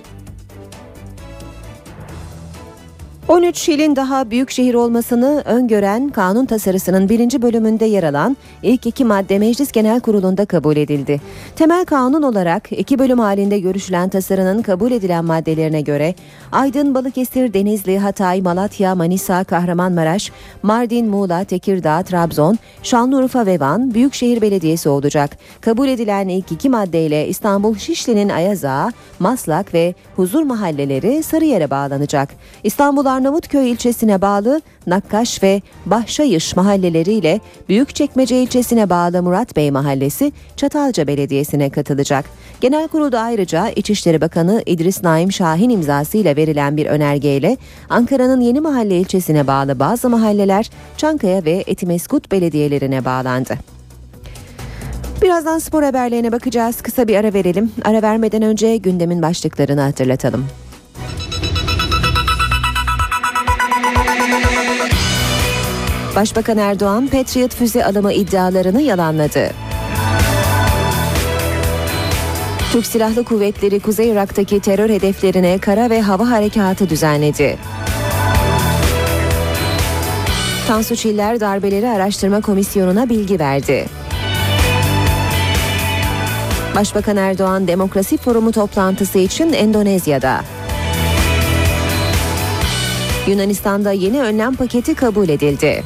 [3.28, 9.04] 13 ilin daha büyük şehir olmasını öngören kanun tasarısının birinci bölümünde yer alan ilk iki
[9.04, 11.20] madde Meclis Genel Kurulu'nda kabul edildi.
[11.56, 16.14] Temel kanun olarak iki bölüm halinde görüşülen tasarının kabul edilen maddelerine göre
[16.52, 24.42] Aydın, Balıkesir, Denizli, Hatay, Malatya, Manisa, Kahramanmaraş, Mardin, Muğla, Tekirdağ, Trabzon, Şanlıurfa ve Van Büyükşehir
[24.42, 25.38] Belediyesi olacak.
[25.60, 32.28] Kabul edilen ilk iki maddeyle İstanbul Şişli'nin Ayazağı, Maslak ve Huzur mahalleleri Sarıyer'e bağlanacak.
[32.64, 41.06] İstanbul Arnavutköy ilçesine bağlı Nakkaş ve Bahşayış mahalleleriyle Büyükçekmece ilçesine bağlı Murat Bey mahallesi Çatalca
[41.06, 42.24] Belediyesi'ne katılacak.
[42.60, 47.56] Genel kurulda ayrıca İçişleri Bakanı İdris Naim Şahin imzasıyla verilen bir önergeyle
[47.88, 53.54] Ankara'nın Yeni Mahalle ilçesine bağlı bazı mahalleler Çankaya ve Etimeskut belediyelerine bağlandı.
[55.22, 56.82] Birazdan spor haberlerine bakacağız.
[56.82, 57.72] Kısa bir ara verelim.
[57.84, 60.46] Ara vermeden önce gündemin başlıklarını hatırlatalım.
[66.16, 69.50] Başbakan Erdoğan Patriot füze alımı iddialarını yalanladı.
[72.72, 77.58] Türk Silahlı Kuvvetleri Kuzey Irak'taki terör hedeflerine kara ve hava harekatı düzenledi.
[80.68, 83.86] Tansu Çiller Darbeleri Araştırma Komisyonu'na bilgi verdi.
[86.76, 90.40] Başbakan Erdoğan Demokrasi Forumu toplantısı için Endonezya'da.
[93.28, 95.84] Yunanistan'da yeni önlem paketi kabul edildi.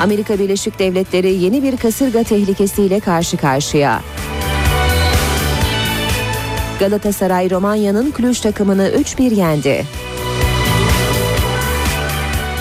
[0.00, 4.02] Amerika Birleşik Devletleri yeni bir kasırga tehlikesiyle karşı karşıya.
[6.80, 9.84] Galatasaray Romanya'nın Cluj takımını 3-1 yendi.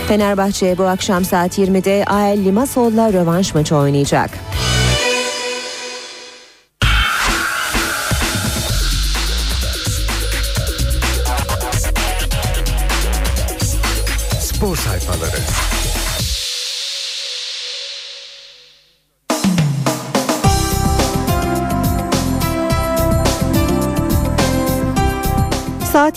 [0.08, 4.30] Fenerbahçe bu akşam saat 20'de AEL Limassol'la rövanş maçı oynayacak.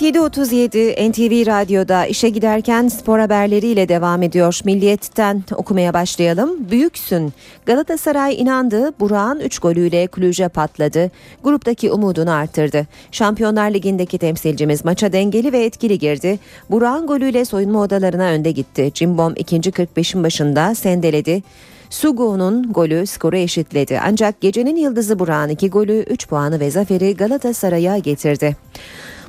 [0.08, 4.60] 7.37 NTV Radyo'da işe giderken spor haberleriyle devam ediyor.
[4.64, 6.70] Milliyet'ten okumaya başlayalım.
[6.70, 7.32] Büyüksün.
[7.66, 8.92] Galatasaray inandı.
[9.00, 11.10] Burak'ın 3 golüyle Kulüce patladı.
[11.44, 12.86] Gruptaki umudunu arttırdı.
[13.12, 16.38] Şampiyonlar Ligi'ndeki temsilcimiz maça dengeli ve etkili girdi.
[16.70, 18.90] Burak'ın golüyle soyunma odalarına önde gitti.
[18.94, 21.42] Cimbom ikinci 45'in başında sendeledi.
[21.90, 24.00] Sugu'nun golü skoru eşitledi.
[24.04, 28.56] Ancak gecenin yıldızı Burak'ın iki golü 3 puanı ve zaferi Galatasaray'a getirdi.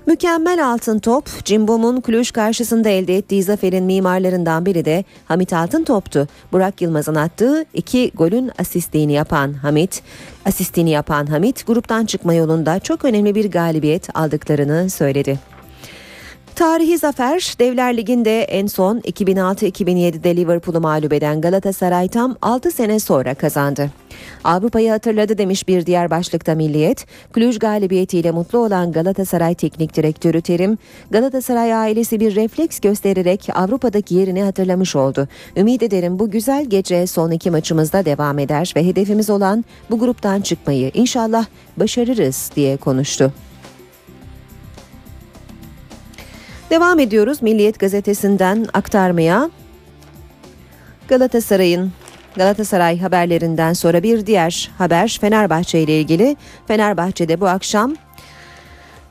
[0.09, 6.27] Mükemmel altın top, Cimbom'un Cluj karşısında elde ettiği zaferin mimarlarından biri de Hamit Altıntop'tu.
[6.51, 10.01] Burak Yılmaz'ın attığı iki golün asistini yapan Hamit,
[10.45, 15.39] asistini yapan Hamit gruptan çıkma yolunda çok önemli bir galibiyet aldıklarını söyledi.
[16.59, 23.33] Tarihi zafer Devler Ligi'nde en son 2006-2007'de Liverpool'u mağlup eden Galatasaray tam 6 sene sonra
[23.33, 23.91] kazandı.
[24.43, 27.05] Avrupa'yı hatırladı demiş bir diğer başlıkta Milliyet.
[27.35, 30.77] Cluj galibiyetiyle mutlu olan Galatasaray Teknik Direktörü Terim,
[31.11, 35.27] Galatasaray ailesi bir refleks göstererek Avrupa'daki yerini hatırlamış oldu.
[35.57, 40.41] Ümit ederim bu güzel gece son iki maçımızda devam eder ve hedefimiz olan bu gruptan
[40.41, 41.45] çıkmayı inşallah
[41.77, 43.33] başarırız diye konuştu.
[46.69, 49.49] Devam ediyoruz Milliyet gazetesinden aktarmaya.
[51.07, 51.91] Galatasaray'ın
[52.35, 56.37] Galatasaray haberlerinden sonra bir diğer haber Fenerbahçe ile ilgili.
[56.67, 57.95] Fenerbahçe'de bu akşam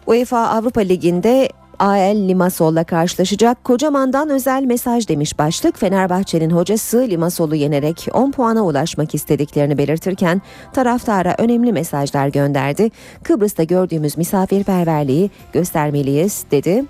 [0.07, 3.65] UEFA Avrupa Ligi'nde AL Limassol'la karşılaşacak.
[3.65, 5.79] Kocaman'dan özel mesaj demiş başlık.
[5.79, 10.43] Fenerbahçe'nin hocası Limassol'u yenerek 10 puana ulaşmak istediklerini belirtirken
[10.73, 12.91] taraftara önemli mesajlar gönderdi.
[13.23, 16.85] Kıbrıs'ta gördüğümüz misafirperverliği göstermeliyiz dedi.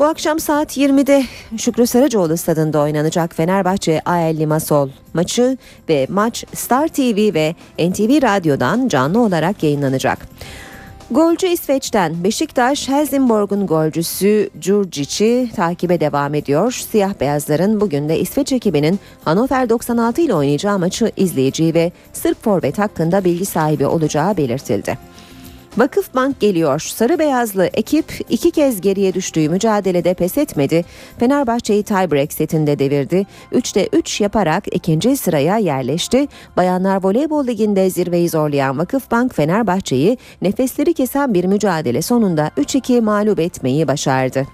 [0.00, 1.24] Bu akşam saat 20'de
[1.56, 5.58] Şükrü Saracoğlu stadında oynanacak Fenerbahçe AL Limassol maçı
[5.88, 10.18] ve maç Star TV ve NTV Radyo'dan canlı olarak yayınlanacak.
[11.10, 16.72] Golcü İsveç'ten Beşiktaş Helsingborg'un golcüsü Djurdjic'i takibe devam ediyor.
[16.72, 22.78] Siyah beyazların bugün de İsveç ekibinin Hannover 96 ile oynayacağı maçı izleyeceği ve Sırp forvet
[22.78, 25.09] hakkında bilgi sahibi olacağı belirtildi.
[25.76, 26.80] Vakıfbank geliyor.
[26.80, 30.84] Sarı beyazlı ekip iki kez geriye düştüğü mücadelede pes etmedi.
[31.18, 33.26] Fenerbahçe'yi tiebreak setinde devirdi.
[33.52, 36.28] 3'te 3 yaparak ikinci sıraya yerleşti.
[36.56, 43.88] Bayanlar Voleybol Ligi'nde zirveyi zorlayan Vakıfbank Fenerbahçe'yi nefesleri kesen bir mücadele sonunda 3-2 mağlup etmeyi
[43.88, 44.46] başardı.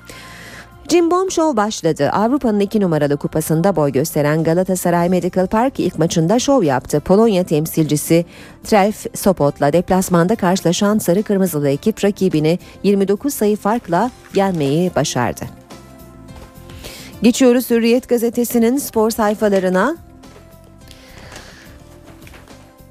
[0.89, 2.11] Cimbom Show başladı.
[2.11, 7.01] Avrupa'nın iki numaralı kupasında boy gösteren Galatasaray Medical Park ilk maçında şov yaptı.
[7.01, 8.25] Polonya temsilcisi
[8.65, 15.45] Trelf Sopot'la deplasmanda karşılaşan sarı kırmızılı ekip rakibini 29 sayı farkla yenmeyi başardı.
[17.23, 20.06] Geçiyoruz Hürriyet gazetesinin spor sayfalarına.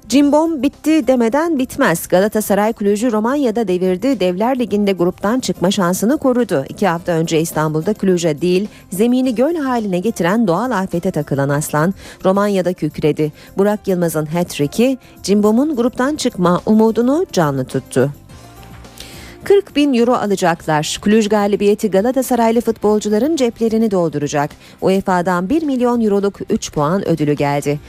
[0.08, 2.08] Cimbom bitti demeden bitmez.
[2.08, 4.20] Galatasaray Kulücü Romanya'da devirdi.
[4.20, 6.64] Devler Ligi'nde gruptan çıkma şansını korudu.
[6.68, 12.72] İki hafta önce İstanbul'da Kulüc'e değil zemini göl haline getiren doğal afete takılan Aslan Romanya'da
[12.72, 13.32] kükredi.
[13.58, 18.12] Burak Yılmaz'ın hat-trick'i Cimbom'un gruptan çıkma umudunu canlı tuttu.
[19.44, 20.98] 40 bin euro alacaklar.
[21.02, 24.50] Kulüj galibiyeti Galatasaraylı futbolcuların ceplerini dolduracak.
[24.80, 27.80] UEFA'dan 1 milyon euroluk 3 puan ödülü geldi.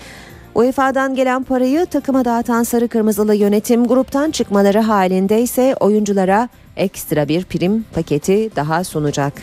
[0.57, 7.43] UEFA'dan gelen parayı takıma dağıtan sarı kırmızılı yönetim gruptan çıkmaları halinde ise oyunculara ekstra bir
[7.43, 9.33] prim paketi daha sunacak.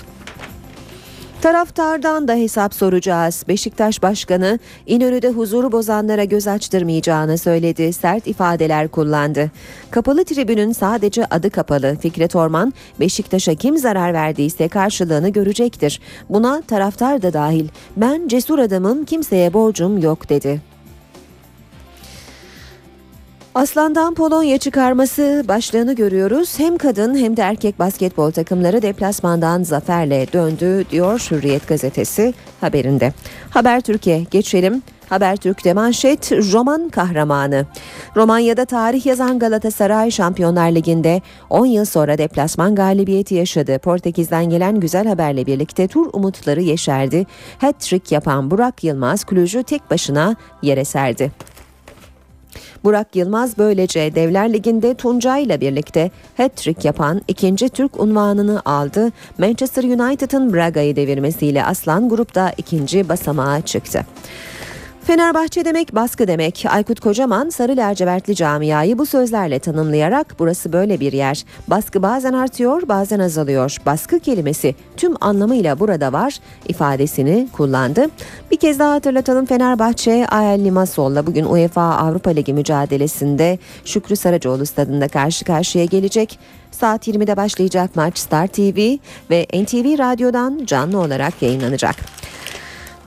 [1.43, 3.45] Taraftardan da hesap soracağız.
[3.49, 7.93] Beşiktaş Başkanı İnönü'de huzuru bozanlara göz açtırmayacağını söyledi.
[7.93, 9.51] Sert ifadeler kullandı.
[9.91, 11.97] Kapalı tribünün sadece adı kapalı.
[12.01, 16.01] Fikret Orman, Beşiktaş'a kim zarar verdiyse karşılığını görecektir.
[16.29, 17.69] Buna taraftar da dahil.
[17.97, 20.74] Ben cesur adamım, kimseye borcum yok dedi.
[23.55, 26.59] Aslan'dan Polonya çıkarması başlığını görüyoruz.
[26.59, 33.13] Hem kadın hem de erkek basketbol takımları deplasmandan zaferle döndü diyor Hürriyet gazetesi haberinde.
[33.51, 34.83] Haber Türkiye geçelim.
[35.09, 37.67] Habertürk'te manşet roman kahramanı.
[38.17, 43.79] Romanya'da tarih yazan Galatasaray Şampiyonlar Ligi'nde 10 yıl sonra deplasman galibiyeti yaşadı.
[43.79, 47.27] Portekiz'den gelen güzel haberle birlikte tur umutları yeşerdi.
[47.59, 51.33] Hat-trick yapan Burak Yılmaz Kulücü tek başına yere serdi.
[52.85, 59.13] Burak Yılmaz böylece Devler Ligi'nde Tunca ile birlikte hat-trick yapan ikinci Türk unvanını aldı.
[59.39, 64.07] Manchester United'ın Braga'yı devirmesiyle Aslan grupta ikinci basamağa çıktı.
[65.07, 66.65] Fenerbahçe demek baskı demek.
[66.69, 71.45] Aykut Kocaman sarı lacivertli camiayı bu sözlerle tanımlayarak burası böyle bir yer.
[71.69, 73.77] Baskı bazen artıyor bazen azalıyor.
[73.87, 76.39] Baskı kelimesi tüm anlamıyla burada var
[76.69, 78.07] ifadesini kullandı.
[78.51, 85.09] Bir kez daha hatırlatalım Fenerbahçe Ayel Limassol'la bugün UEFA Avrupa Ligi mücadelesinde Şükrü Saracoğlu stadında
[85.09, 86.39] karşı karşıya gelecek.
[86.71, 88.97] Saat 20'de başlayacak maç Star TV
[89.31, 91.97] ve NTV Radyo'dan canlı olarak yayınlanacak.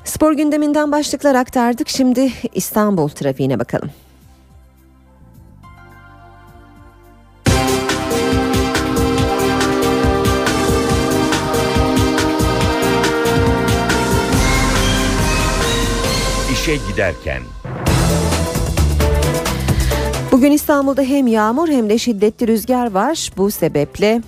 [0.07, 1.89] Spor gündeminden başlıklar aktardık.
[1.89, 3.89] Şimdi İstanbul trafiğine bakalım.
[16.53, 17.41] İşe giderken
[20.31, 23.31] Bugün İstanbul'da hem yağmur hem de şiddetli rüzgar var.
[23.37, 24.21] Bu sebeple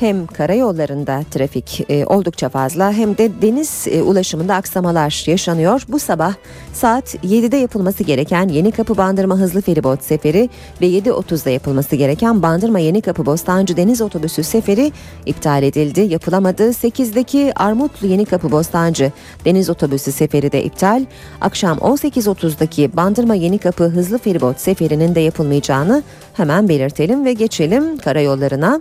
[0.00, 5.84] hem karayollarında trafik e, oldukça fazla hem de deniz e, ulaşımında aksamalar yaşanıyor.
[5.88, 6.34] Bu sabah
[6.72, 12.78] saat 7'de yapılması gereken Yeni Kapı Bandırma Hızlı Feribot seferi ve 7.30'da yapılması gereken Bandırma
[12.78, 14.92] Yeni Kapı Bostancı Deniz Otobüsü seferi
[15.26, 16.00] iptal edildi.
[16.00, 16.62] Yapılamadı.
[16.62, 19.12] 8'deki Armutlu Yeni Kapı Bostancı
[19.44, 21.04] Deniz Otobüsü seferi de iptal.
[21.40, 26.02] Akşam 18.30'daki Bandırma Yeni Kapı Hızlı Feribot seferinin de yapılmayacağını
[26.34, 28.80] hemen belirtelim ve geçelim karayollarına.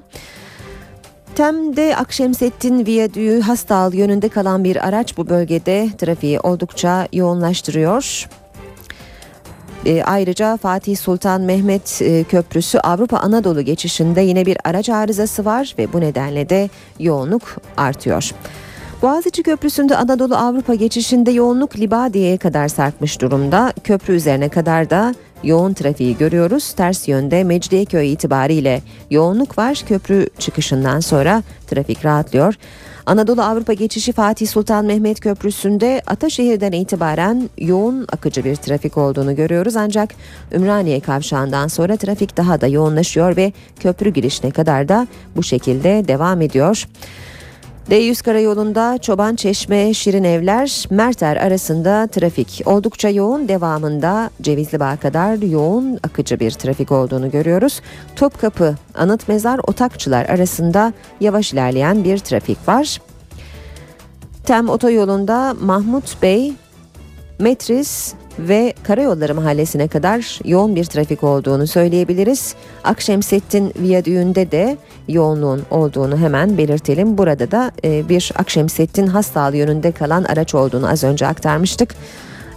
[1.36, 8.30] Tem'de Akşemseddin Viyadüğü Hastal yönünde kalan bir araç bu bölgede trafiği oldukça yoğunlaştırıyor.
[9.86, 15.76] E, ayrıca Fatih Sultan Mehmet e, Köprüsü Avrupa Anadolu geçişinde yine bir araç arızası var
[15.78, 16.70] ve bu nedenle de
[17.00, 18.32] yoğunluk artıyor.
[19.02, 23.74] Boğaziçi Köprüsü'nde Anadolu Avrupa geçişinde yoğunluk Libadiye'ye kadar sarkmış durumda.
[23.84, 26.74] Köprü üzerine kadar da yoğun trafiği görüyoruz.
[26.74, 29.84] Ters yönde Mecidiyeköy itibariyle yoğunluk var.
[29.88, 32.56] Köprü çıkışından sonra trafik rahatlıyor.
[33.06, 39.76] Anadolu Avrupa geçişi Fatih Sultan Mehmet Köprüsü'nde Ataşehir'den itibaren yoğun akıcı bir trafik olduğunu görüyoruz.
[39.76, 40.10] Ancak
[40.54, 46.42] Ümraniye kavşağından sonra trafik daha da yoğunlaşıyor ve köprü girişine kadar da bu şekilde devam
[46.42, 46.88] ediyor.
[47.90, 55.38] D100 karayolunda Çoban Çeşme Şirin Evler Merter arasında trafik oldukça yoğun devamında Cevizli Bağ kadar
[55.38, 57.82] yoğun akıcı bir trafik olduğunu görüyoruz.
[58.16, 63.02] Topkapı Anıt Mezar Otakçılar arasında yavaş ilerleyen bir trafik var.
[64.46, 66.54] Tem otoyolunda Mahmut Bey
[67.40, 72.56] Metris ve Karayolları Mahallesi'ne kadar yoğun bir trafik olduğunu söyleyebiliriz.
[72.84, 77.18] Akşemsettin Viyadüğü'nde de yoğunluğun olduğunu hemen belirtelim.
[77.18, 81.96] Burada da e, bir Akşemsettin Hastal yönünde kalan araç olduğunu az önce aktarmıştık.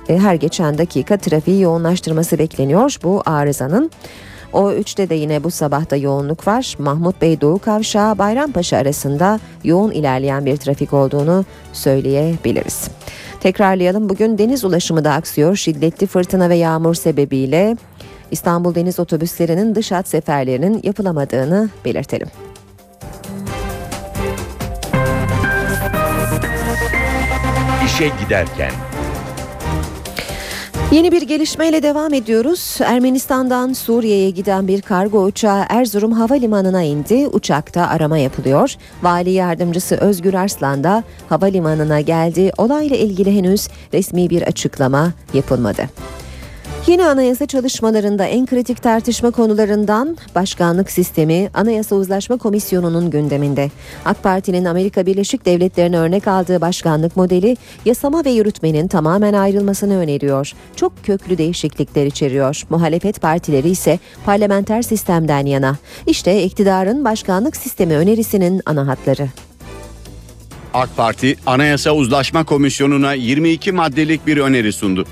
[0.09, 3.91] E, her geçen dakika trafiği yoğunlaştırması bekleniyor bu arızanın.
[4.53, 6.75] O3'te de yine bu sabahta yoğunluk var.
[6.79, 12.89] Mahmut Bey Doğu Kavşağı Bayrampaşa arasında yoğun ilerleyen bir trafik olduğunu söyleyebiliriz.
[13.47, 15.57] Tekrarlayalım bugün deniz ulaşımı da aksıyor.
[15.57, 17.77] Şiddetli fırtına ve yağmur sebebiyle
[18.31, 22.29] İstanbul deniz otobüslerinin dış hat seferlerinin yapılamadığını belirtelim.
[27.87, 28.73] İşe giderken.
[30.97, 32.78] Yeni bir gelişmeyle devam ediyoruz.
[32.84, 37.28] Ermenistan'dan Suriye'ye giden bir kargo uçağı Erzurum Havalimanı'na indi.
[37.28, 38.74] Uçakta arama yapılıyor.
[39.03, 42.53] Vali yardımcısı Özgür Arslan da havalimanına geldi.
[42.59, 45.88] Olayla ilgili henüz resmi bir açıklama yapılmadı.
[46.87, 53.70] Yeni anayasa çalışmalarında en kritik tartışma konularından başkanlık sistemi Anayasa Uzlaşma Komisyonu'nun gündeminde.
[54.05, 60.53] AK Parti'nin Amerika Birleşik Devletleri'ne örnek aldığı başkanlık modeli yasama ve yürütmenin tamamen ayrılmasını öneriyor.
[60.76, 62.62] Çok köklü değişiklikler içeriyor.
[62.70, 65.76] Muhalefet partileri ise parlamenter sistemden yana.
[66.07, 69.28] İşte iktidarın başkanlık sistemi önerisinin ana hatları.
[70.74, 75.07] AK Parti Anayasa Uzlaşma Komisyonu'na 22 maddelik bir öneri sundu.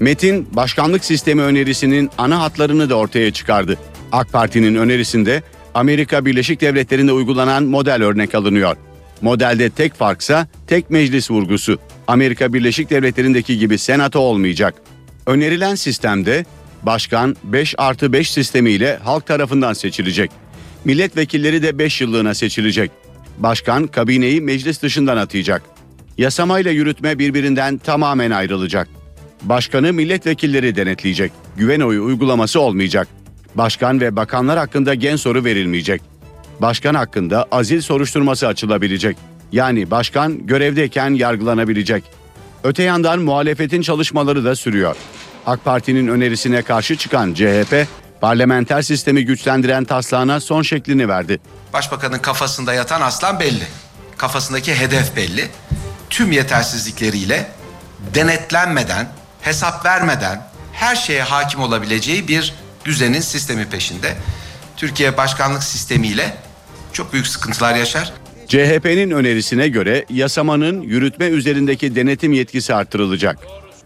[0.00, 3.78] Metin başkanlık sistemi önerisinin ana hatlarını da ortaya çıkardı.
[4.12, 5.42] AK Parti'nin önerisinde
[5.74, 8.76] Amerika Birleşik Devletleri'nde uygulanan model örnek alınıyor.
[9.20, 11.78] Modelde tek farksa tek meclis vurgusu.
[12.06, 14.74] Amerika Birleşik Devletleri'ndeki gibi senato olmayacak.
[15.26, 16.44] Önerilen sistemde
[16.82, 20.30] başkan 5 artı 5 sistemiyle halk tarafından seçilecek.
[20.84, 22.90] Milletvekilleri de 5 yıllığına seçilecek.
[23.38, 25.62] Başkan kabineyi meclis dışından atayacak.
[26.18, 28.99] Yasamayla yürütme birbirinden tamamen ayrılacak.
[29.42, 31.32] Başkanı milletvekilleri denetleyecek.
[31.56, 33.08] Güven oyu uygulaması olmayacak.
[33.54, 36.02] Başkan ve bakanlar hakkında gen soru verilmeyecek.
[36.60, 39.16] Başkan hakkında azil soruşturması açılabilecek.
[39.52, 42.04] Yani başkan görevdeyken yargılanabilecek.
[42.64, 44.96] Öte yandan muhalefetin çalışmaları da sürüyor.
[45.46, 47.86] AK Parti'nin önerisine karşı çıkan CHP,
[48.20, 51.40] parlamenter sistemi güçlendiren taslağına son şeklini verdi.
[51.72, 53.64] Başbakanın kafasında yatan aslan belli.
[54.16, 55.48] Kafasındaki hedef belli.
[56.10, 57.50] Tüm yetersizlikleriyle
[58.14, 59.08] denetlenmeden,
[59.42, 64.16] hesap vermeden her şeye hakim olabileceği bir düzenin sistemi peşinde.
[64.76, 66.34] Türkiye başkanlık sistemiyle
[66.92, 68.12] çok büyük sıkıntılar yaşar.
[68.48, 73.38] CHP'nin önerisine göre yasamanın yürütme üzerindeki denetim yetkisi artırılacak.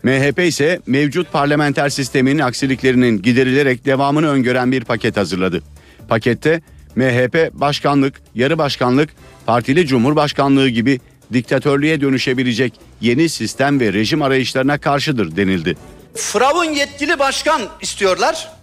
[0.03, 5.63] MHP ise mevcut parlamenter sistemin aksiliklerinin giderilerek devamını öngören bir paket hazırladı.
[6.09, 6.61] Pakette
[6.97, 9.11] MHP başkanlık, yarı başkanlık,
[9.47, 11.01] partili cumhurbaşkanlığı gibi
[11.33, 15.77] diktatörlüğe dönüşebilecek yeni sistem ve rejim arayışlarına karşıdır denildi.
[16.15, 18.55] Fıravun yetkili başkan istiyorlar.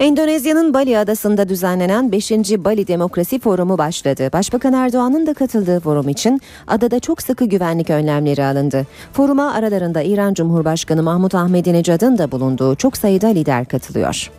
[0.00, 2.30] Endonezya'nın Bali adasında düzenlenen 5.
[2.30, 4.30] Bali Demokrasi Forumu başladı.
[4.32, 8.86] Başbakan Erdoğan'ın da katıldığı forum için adada çok sıkı güvenlik önlemleri alındı.
[9.12, 14.30] Foruma aralarında İran Cumhurbaşkanı Mahmut Ahmedinejad'ın da bulunduğu çok sayıda lider katılıyor.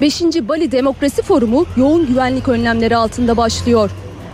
[0.00, 0.22] 5.
[0.22, 3.90] Bali Demokrasi Forumu yoğun güvenlik önlemleri altında başlıyor.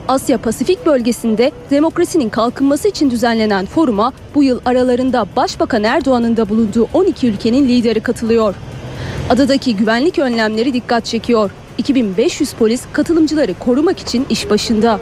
[0.08, 6.88] Asya Pasifik bölgesinde demokrasinin kalkınması için düzenlenen foruma bu yıl aralarında Başbakan Erdoğan'ın da bulunduğu
[6.94, 8.54] 12 ülkenin lideri katılıyor.
[9.30, 11.50] Adadaki güvenlik önlemleri dikkat çekiyor.
[11.78, 15.00] 2500 polis katılımcıları korumak için iş başında.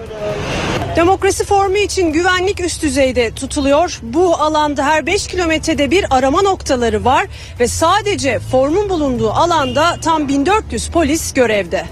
[0.99, 4.01] Demokrasi formu için güvenlik üst düzeyde tutuluyor.
[4.03, 7.27] Bu alanda her 5 kilometrede bir arama noktaları var
[7.61, 11.87] ve sadece formun bulunduğu alanda tam 1400 polis görevde.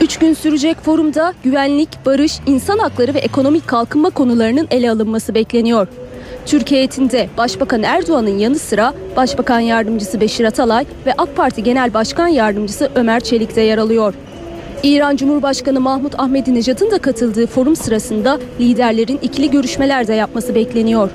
[0.00, 5.88] Üç gün sürecek forumda güvenlik, barış, insan hakları ve ekonomik kalkınma konularının ele alınması bekleniyor.
[6.46, 12.28] Türkiye heyetinde Başbakan Erdoğan'ın yanı sıra Başbakan Yardımcısı Beşir Atalay ve AK Parti Genel Başkan
[12.28, 14.14] Yardımcısı Ömer Çelik de yer alıyor.
[14.82, 21.10] İran Cumhurbaşkanı Mahmut Ahmedinejad'ın da katıldığı forum sırasında liderlerin ikili görüşmeler de yapması bekleniyor.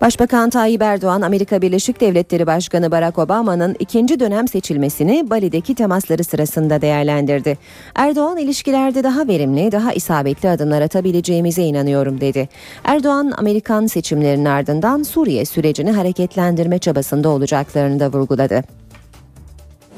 [0.00, 6.80] Başbakan Tayyip Erdoğan, Amerika Birleşik Devletleri Başkanı Barack Obama'nın ikinci dönem seçilmesini Bali'deki temasları sırasında
[6.80, 7.58] değerlendirdi.
[7.94, 12.48] Erdoğan ilişkilerde daha verimli, daha isabetli adımlar atabileceğimize inanıyorum dedi.
[12.84, 18.62] Erdoğan, Amerikan seçimlerinin ardından Suriye sürecini hareketlendirme çabasında olacaklarını da vurguladı.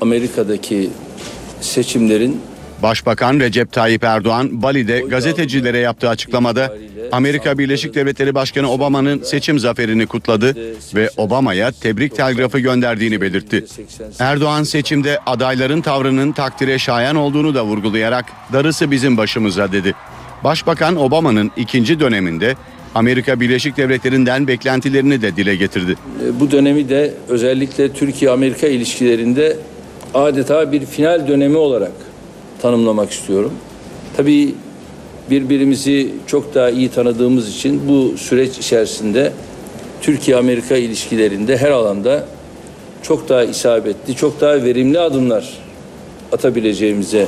[0.01, 0.91] Amerika'daki
[1.61, 2.41] seçimlerin
[2.83, 6.75] Başbakan Recep Tayyip Erdoğan Bali'de gazetecilere yaptığı açıklamada
[7.13, 10.57] Amerika Birleşik Devletleri Başkanı Obama'nın seçim zaferini kutladı
[10.95, 13.65] ve Obama'ya tebrik telgrafı gönderdiğini belirtti.
[14.19, 19.95] Erdoğan seçimde adayların tavrının takdire şayan olduğunu da vurgulayarak darısı bizim başımıza dedi.
[20.45, 22.55] Başbakan Obama'nın ikinci döneminde
[22.95, 25.97] Amerika Birleşik Devletleri'nden beklentilerini de dile getirdi.
[26.27, 29.57] E, bu dönemi de özellikle Türkiye-Amerika ilişkilerinde
[30.15, 31.93] adeta bir final dönemi olarak
[32.63, 33.53] tanımlamak istiyorum.
[34.17, 34.55] Tabii
[35.31, 39.33] birbirimizi çok daha iyi tanıdığımız için bu süreç içerisinde
[40.03, 42.27] Türkiye-Amerika ilişkilerinde her alanda
[43.03, 45.59] çok daha isabetli, çok daha verimli adımlar
[46.33, 47.27] atabileceğimize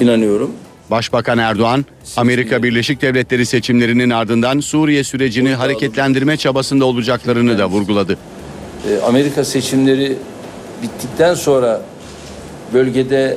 [0.00, 0.50] inanıyorum.
[0.90, 1.84] Başbakan Erdoğan,
[2.16, 8.18] Amerika Birleşik Devletleri seçimlerinin ardından Suriye sürecini hareketlendirme çabasında olacaklarını da vurguladı.
[8.88, 10.16] Ee, Amerika seçimleri
[10.82, 11.80] bittikten sonra
[12.74, 13.36] bölgede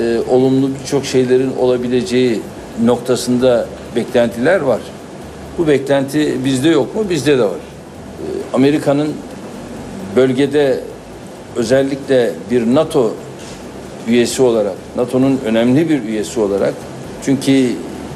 [0.00, 2.40] e, olumlu birçok şeylerin olabileceği
[2.84, 3.66] noktasında
[3.96, 4.80] beklentiler var.
[5.58, 7.04] Bu beklenti bizde yok mu?
[7.10, 7.50] Bizde de var.
[7.50, 9.12] Ee, Amerika'nın
[10.16, 10.80] bölgede
[11.56, 13.14] özellikle bir NATO
[14.08, 16.74] üyesi olarak, NATO'nun önemli bir üyesi olarak
[17.24, 17.70] çünkü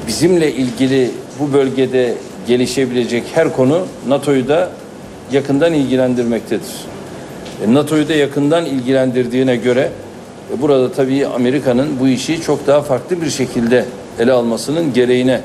[0.07, 2.13] bizimle ilgili bu bölgede
[2.47, 4.69] gelişebilecek her konu NATO'yu da
[5.31, 6.88] yakından ilgilendirmektedir.
[7.65, 9.91] E, NATO'yu da yakından ilgilendirdiğine göre
[10.53, 13.85] e, burada tabii Amerika'nın bu işi çok daha farklı bir şekilde
[14.19, 15.41] ele almasının gereğine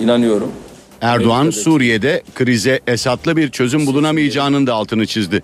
[0.00, 0.52] inanıyorum.
[1.00, 5.42] Erdoğan Suriye'de krize Esad'lı bir çözüm bulunamayacağının da altını çizdi.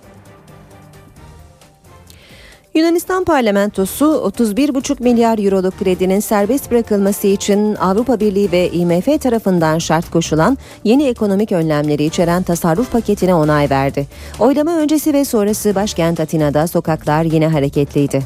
[2.75, 10.11] Yunanistan parlamentosu 31,5 milyar euroluk kredinin serbest bırakılması için Avrupa Birliği ve IMF tarafından şart
[10.11, 14.07] koşulan yeni ekonomik önlemleri içeren tasarruf paketine onay verdi.
[14.39, 18.23] Oylama öncesi ve sonrası başkent Atina'da sokaklar yine hareketliydi.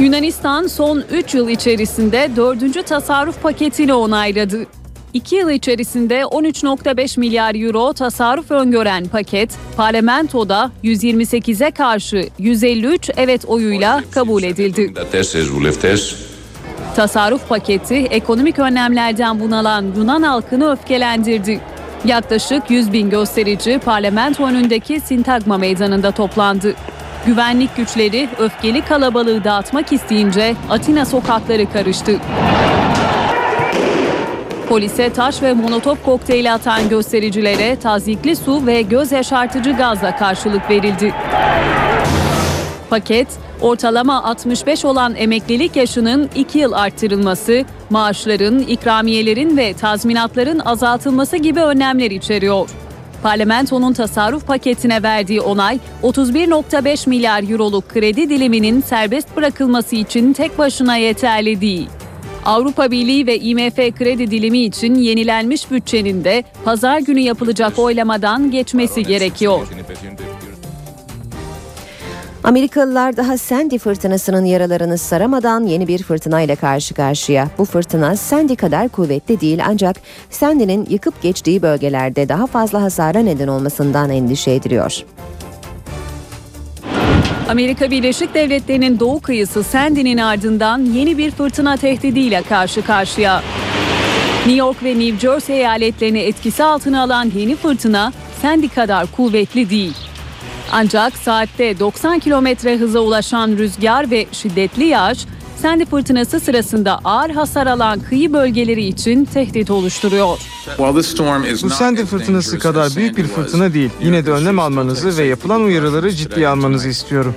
[0.00, 2.86] Yunanistan son 3 yıl içerisinde 4.
[2.86, 4.66] tasarruf paketini onayladı.
[5.14, 14.02] 2 yıl içerisinde 13.5 milyar euro tasarruf öngören paket parlamentoda 128'e karşı 153 evet oyuyla
[14.10, 14.92] kabul edildi.
[16.96, 21.60] Tasarruf paketi ekonomik önlemlerden bunalan Yunan halkını öfkelendirdi.
[22.04, 26.74] Yaklaşık 100 bin gösterici parlamento önündeki Sintagma meydanında toplandı.
[27.26, 32.12] Güvenlik güçleri öfkeli kalabalığı dağıtmak isteyince Atina sokakları karıştı.
[34.68, 41.14] Polise taş ve monotof kokteyli atan göstericilere tazikli su ve göz yaşartıcı gazla karşılık verildi.
[42.90, 43.28] Paket,
[43.60, 52.10] ortalama 65 olan emeklilik yaşının 2 yıl arttırılması, maaşların, ikramiyelerin ve tazminatların azaltılması gibi önlemler
[52.10, 52.68] içeriyor.
[53.22, 60.96] Parlamentonun tasarruf paketine verdiği onay 31.5 milyar euroluk kredi diliminin serbest bırakılması için tek başına
[60.96, 61.88] yeterli değil.
[62.44, 69.02] Avrupa Birliği ve IMF kredi dilimi için yenilenmiş bütçenin de pazar günü yapılacak oylamadan geçmesi
[69.02, 69.68] gerekiyor.
[72.44, 77.48] Amerikalılar daha Sandy fırtınasının yaralarını saramadan yeni bir fırtınayla karşı karşıya.
[77.58, 79.96] Bu fırtına Sandy kadar kuvvetli değil ancak
[80.30, 85.04] Sandy'nin yıkıp geçtiği bölgelerde daha fazla hasara neden olmasından endişe ediliyor.
[87.48, 93.42] Amerika Birleşik Devletleri'nin doğu kıyısı Sandy'nin ardından yeni bir fırtına tehdidiyle karşı karşıya.
[94.38, 99.96] New York ve New Jersey eyaletlerini etkisi altına alan yeni fırtına Sandy kadar kuvvetli değil.
[100.72, 105.18] Ancak saatte 90 kilometre hıza ulaşan rüzgar ve şiddetli yağış
[105.62, 110.38] Sandy fırtınası sırasında ağır hasar alan kıyı bölgeleri için tehdit oluşturuyor.
[111.62, 113.90] Bu Sandy fırtınası kadar büyük bir fırtına değil.
[114.02, 117.34] Yine de önlem almanızı ve yapılan uyarıları ciddiye almanızı istiyorum.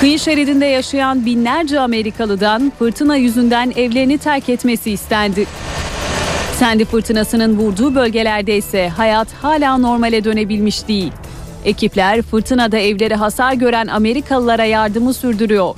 [0.00, 5.46] Kıyı şeridinde yaşayan binlerce Amerikalıdan fırtına yüzünden evlerini terk etmesi istendi.
[6.58, 11.12] Sandy fırtınasının vurduğu bölgelerde ise hayat hala normale dönebilmiş değil.
[11.64, 15.74] Ekipler fırtınada evleri hasar gören Amerikalılara yardımı sürdürüyor.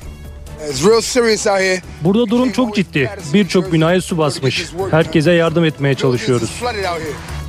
[2.01, 3.09] Burada durum çok ciddi.
[3.33, 4.65] Birçok binaya su basmış.
[4.91, 6.61] Herkese yardım etmeye çalışıyoruz.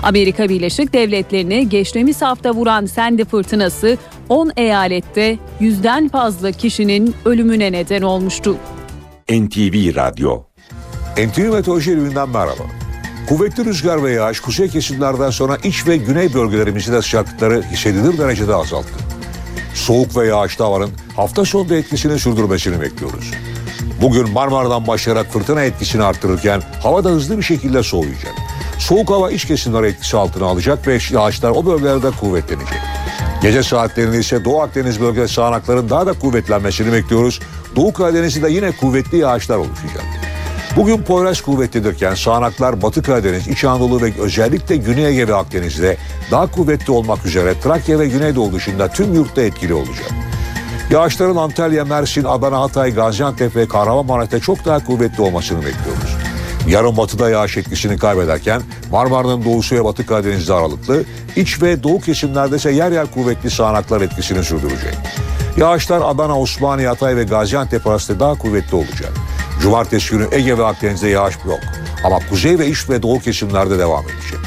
[0.03, 3.99] Amerika Birleşik Devletleri'ni geçtiğimiz hafta vuran Sandy fırtınası
[4.29, 8.57] 10 eyalette yüzden fazla kişinin ölümüne neden olmuştu.
[9.31, 10.43] NTV Radyo
[11.17, 12.63] NTV Meteoroloji Evi'nden merhaba.
[13.29, 19.06] Kuvvetli rüzgar ve yağış kuzey kesimlerden sonra iç ve güney bölgelerimizde sıcaklıkları hissedilir derecede azalttı.
[19.77, 23.31] Soğuk ve yağışlı havanın hafta sonunda etkisini sürdürmesini bekliyoruz.
[24.01, 28.35] Bugün Marmara'dan başlayarak fırtına etkisini arttırırken hava da hızlı bir şekilde soğuyacak.
[28.79, 32.79] Soğuk hava iç kesimleri etkisi altına alacak ve yağışlar o bölgelerde kuvvetlenecek.
[33.43, 37.41] Gece saatlerinde ise Doğu Akdeniz bölgesi sağanakların daha da kuvvetlenmesini bekliyoruz.
[37.77, 40.05] Doğu Karadeniz'de yine kuvvetli yağışlar oluşacak.
[40.77, 45.97] Bugün Poyraz kuvvetlidirken sağanaklar Batı Karadeniz, İç Anadolu ve özellikle Güney Ege ve Akdeniz'de
[46.31, 50.11] daha kuvvetli olmak üzere Trakya ve Güneydoğu dışında tüm yurtta etkili olacak.
[50.91, 56.17] Yağışların Antalya, Mersin, Adana, Hatay, Gaziantep ve Kahramanmaraş'ta çok daha kuvvetli olmasını bekliyoruz.
[56.69, 61.05] Yarın batıda yağış etkisini kaybederken Marmara'nın doğusu ve Batı Karadeniz'de aralıklı,
[61.37, 64.95] iç ve doğu kesimlerde ise yer yer kuvvetli sağanaklar etkisini sürdürecek.
[65.57, 69.13] Yağışlar Adana, Osmaniye, Hatay ve Gaziantep arasında daha kuvvetli olacak.
[69.63, 71.61] Cumartesi günü Ege ve Akdeniz'de yağış yok.
[72.05, 74.39] Ama kuzey ve iç ve doğu kesimlerde devam edecek.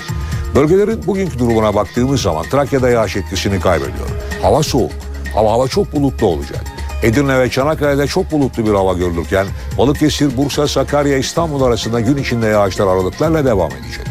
[0.56, 4.10] Bölgelerin bugünkü durumuna baktığımız zaman Trakya'da yağış etkisini kaybediyor.
[4.42, 4.92] Hava soğuk
[5.36, 6.64] ama hava çok bulutlu olacak.
[7.04, 9.48] Edirne ve Çanakkale'de çok bulutlu bir hava görülürken
[9.78, 14.08] Balıkesir, Bursa, Sakarya, İstanbul arasında gün içinde yağışlar aralıklarla devam edecek.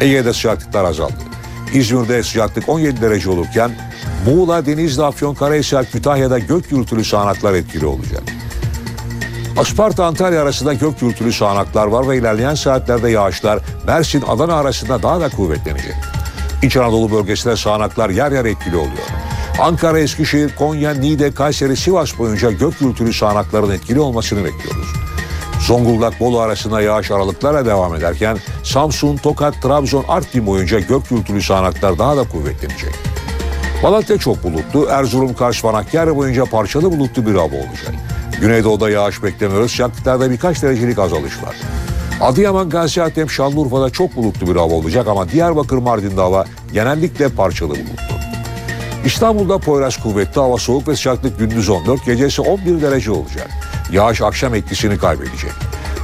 [0.00, 1.14] Ege'de sıcaklıklar azaldı.
[1.74, 3.70] İzmir'de sıcaklık 17 derece olurken
[4.26, 8.22] Muğla, Denizli, Afyonkarahisar, Kütahya'da gök gürültülü sağanaklar etkili olacak.
[9.62, 15.20] Isparta Antalya arasında gök gürültülü sağanaklar var ve ilerleyen saatlerde yağışlar Mersin Adana arasında daha
[15.20, 15.94] da kuvvetlenecek.
[16.62, 19.08] İç Anadolu bölgesinde sağanaklar yer yer etkili oluyor.
[19.60, 24.88] Ankara, Eskişehir, Konya, Niğde, Kayseri, Sivas boyunca gök gürültülü sağanakların etkili olmasını bekliyoruz.
[25.60, 31.98] Zonguldak, Bolu arasında yağış aralıklarla devam ederken Samsun, Tokat, Trabzon, Artvin boyunca gök gürültülü sağanaklar
[31.98, 32.94] daha da kuvvetlenecek.
[33.82, 37.94] Malatya çok bulutlu, Erzurum, Kars, Hakkari boyunca parçalı bulutlu bir hava olacak.
[38.44, 39.70] Güneydoğu'da yağış beklemiyoruz.
[39.70, 41.56] Sıcaklıklarda birkaç derecelik azalış var.
[42.20, 48.14] Adıyaman, Gaziantep, Şanlıurfa'da çok bulutlu bir hava olacak ama Diyarbakır, Mardin'de hava genellikle parçalı bulutlu.
[49.04, 53.50] İstanbul'da Poyraz kuvvetli hava soğuk ve sıcaklık gündüz 14, gecesi 11 derece olacak.
[53.92, 55.52] Yağış akşam etkisini kaybedecek.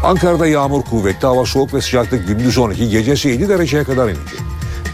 [0.05, 4.41] Ankara'da yağmur kuvvetli hava soğuk ve sıcaklık gündüz 12, gecesi 7 dereceye kadar inecek.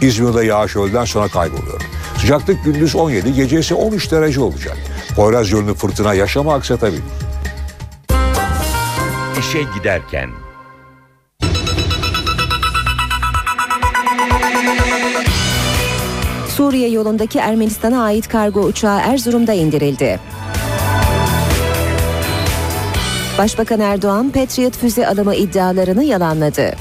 [0.01, 1.81] İzmir'de yağış öğleden sonra kayboluyor.
[2.17, 4.77] Sıcaklık gündüz 17, gecesi 13 derece olacak.
[5.15, 7.03] Poyraz yönlü fırtına yaşamı aksatabilir.
[9.47, 10.29] İşe giderken
[16.49, 20.19] Suriye yolundaki Ermenistan'a ait kargo uçağı Erzurum'da indirildi.
[23.37, 26.71] Başbakan Erdoğan Patriot füze alımı iddialarını yalanladı.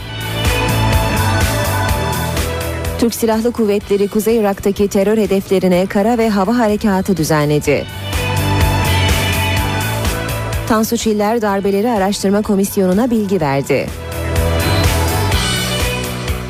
[2.98, 7.86] Türk Silahlı Kuvvetleri Kuzey Irak'taki terör hedeflerine kara ve hava harekatı düzenledi.
[10.68, 13.86] Tansu Çiller Darbeleri Araştırma Komisyonu'na bilgi verdi.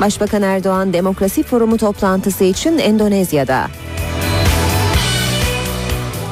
[0.01, 3.67] Başbakan Erdoğan Demokrasi Forumu toplantısı için Endonezya'da.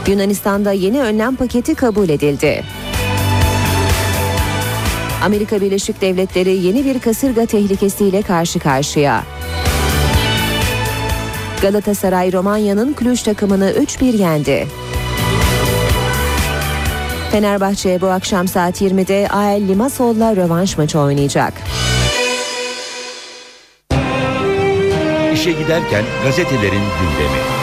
[0.08, 2.64] Yunanistan'da yeni önlem paketi kabul edildi.
[5.24, 9.24] Amerika Birleşik Devletleri yeni bir kasırga tehlikesiyle karşı karşıya.
[11.62, 14.68] Galatasaray Romanya'nın Cluj takımını 3-1 yendi.
[17.36, 21.54] Fenerbahçe bu akşam saat 20'de AEL Limassol'la rövanş maçı oynayacak.
[25.34, 27.55] İşe giderken gazetelerin gündemi.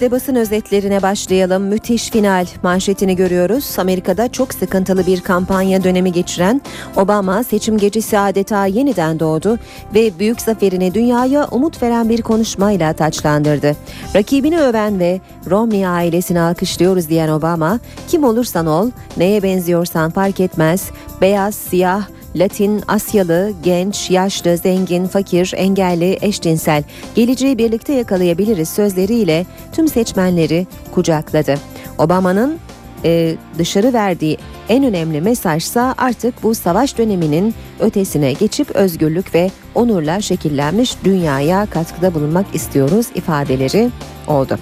[0.00, 1.62] Hürriyetle basın özetlerine başlayalım.
[1.62, 3.78] Müthiş final manşetini görüyoruz.
[3.78, 6.60] Amerika'da çok sıkıntılı bir kampanya dönemi geçiren
[6.96, 9.58] Obama seçim gecesi adeta yeniden doğdu
[9.94, 13.76] ve büyük zaferini dünyaya umut veren bir konuşmayla taçlandırdı.
[14.14, 15.20] Rakibini öven ve
[15.50, 17.78] Romney ailesini alkışlıyoruz diyen Obama,
[18.08, 20.90] kim olursan ol, neye benziyorsan fark etmez,
[21.20, 22.06] beyaz, siyah,
[22.36, 26.82] Latin, Asyalı, genç, yaşlı, zengin, fakir, engelli, eşcinsel,
[27.14, 31.54] geleceği birlikte yakalayabiliriz sözleriyle tüm seçmenleri kucakladı.
[31.98, 32.58] Obama'nın
[33.04, 40.20] e, dışarı verdiği en önemli mesajsa artık bu savaş döneminin ötesine geçip özgürlük ve onurla
[40.20, 43.90] şekillenmiş dünyaya katkıda bulunmak istiyoruz ifadeleri
[44.26, 44.58] oldu.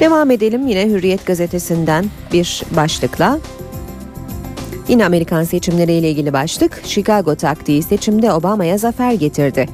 [0.00, 3.38] Devam edelim yine Hürriyet gazetesinden bir başlıkla.
[4.88, 9.66] Yine Amerikan seçimleriyle ilgili başlık, Chicago taktiği seçimde Obama'ya zafer getirdi.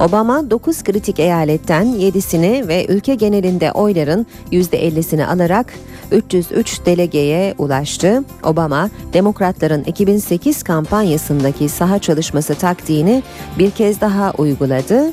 [0.00, 5.74] Obama 9 kritik eyaletten 7'sini ve ülke genelinde oyların %50'sini alarak
[6.12, 8.24] 303 delegeye ulaştı.
[8.44, 13.22] Obama, demokratların 2008 kampanyasındaki saha çalışması taktiğini
[13.58, 15.12] bir kez daha uyguladı.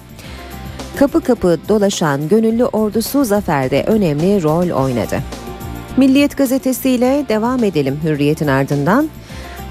[0.96, 5.20] Kapı kapı dolaşan gönüllü ordusu zaferde önemli rol oynadı.
[5.98, 9.10] Milliyet gazetesiyle devam edelim hürriyetin ardından.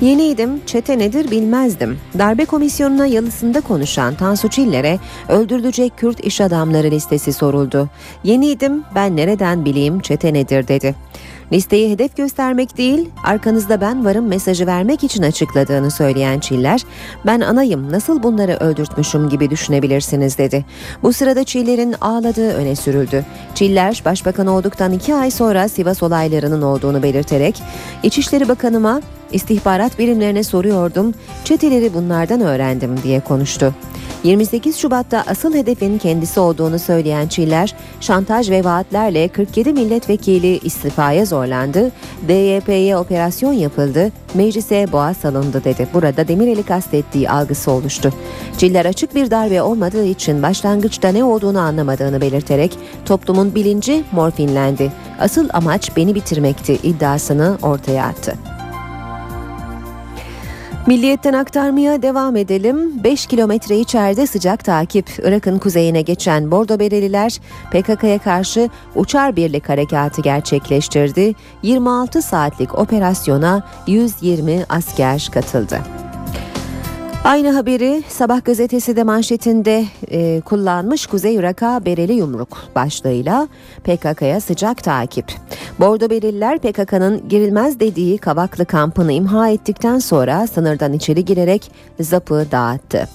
[0.01, 1.99] Yeniydim, çete nedir bilmezdim.
[2.19, 7.89] Darbe komisyonuna yalısında konuşan Tansu Çiller'e öldürülecek Kürt iş adamları listesi soruldu.
[8.25, 10.95] Yeniydim, ben nereden bileyim çete nedir dedi.
[11.53, 16.85] Listeyi hedef göstermek değil, arkanızda ben varım mesajı vermek için açıkladığını söyleyen Çiller,
[17.27, 20.65] ben anayım nasıl bunları öldürtmüşüm gibi düşünebilirsiniz dedi.
[21.03, 23.25] Bu sırada Çiller'in ağladığı öne sürüldü.
[23.55, 27.63] Çiller, başbakan olduktan iki ay sonra Sivas olaylarının olduğunu belirterek,
[28.03, 29.01] İçişleri Bakanıma
[29.35, 31.15] istihbarat birimlerine soruyordum,
[31.45, 33.75] çeteleri bunlardan öğrendim diye konuştu.
[34.25, 41.93] 28 Şubat'ta asıl hedefin kendisi olduğunu söyleyen Çiller, şantaj ve vaatlerle 47 milletvekili istifaya zorlandı,
[42.29, 45.89] DYP'ye operasyon yapıldı, meclise boğa salındı dedi.
[45.95, 48.13] Burada Demirel'i kastettiği algısı oluştu.
[48.59, 54.93] Çiller açık bir darbe olmadığı için başlangıçta ne olduğunu anlamadığını belirterek toplumun bilinci morfinlendi.
[55.21, 58.54] Asıl amaç beni bitirmekti iddiasını ortaya attı.
[60.87, 63.05] Milliyetten aktarmaya devam edelim.
[63.05, 65.11] 5 kilometre içeride sıcak takip.
[65.23, 71.35] Irak'ın kuzeyine geçen Bordo Bereliler PKK'ya karşı uçar birlik harekatı gerçekleştirdi.
[71.63, 76.04] 26 saatlik operasyona 120 asker katıldı.
[77.25, 83.49] Aynı haberi Sabah gazetesi de manşetinde e, kullanmış Kuzey Irak'a bereli yumruk başlığıyla
[83.85, 85.33] PKK'ya sıcak takip.
[85.79, 91.71] Bordo Bereliler PKK'nın girilmez dediği Kavaklı kampını imha ettikten sonra sınırdan içeri girerek
[92.01, 93.09] zapı dağıttı.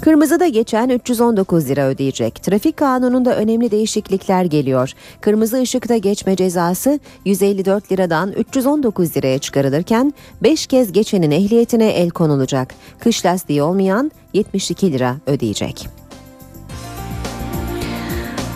[0.00, 2.42] Kırmızıda geçen 319 lira ödeyecek.
[2.42, 4.92] Trafik kanununda önemli değişiklikler geliyor.
[5.20, 12.74] Kırmızı ışıkta geçme cezası 154 liradan 319 liraya çıkarılırken 5 kez geçenin ehliyetine el konulacak.
[12.98, 15.88] Kış lastiği olmayan 72 lira ödeyecek.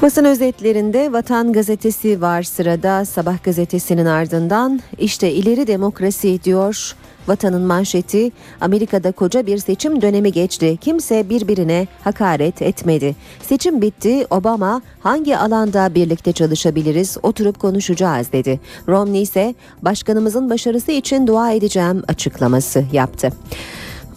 [0.03, 6.95] Basın özetlerinde Vatan Gazetesi var sırada Sabah gazetesinin ardından işte ileri demokrasi diyor
[7.29, 10.79] Vatanın manşeti Amerika'da koca bir seçim dönemi geçti.
[10.81, 13.17] Kimse birbirine hakaret etmedi.
[13.43, 14.27] Seçim bitti.
[14.31, 18.61] Obama hangi alanda birlikte çalışabiliriz oturup konuşacağız dedi.
[18.89, 23.33] Romney ise başkanımızın başarısı için dua edeceğim açıklaması yaptı.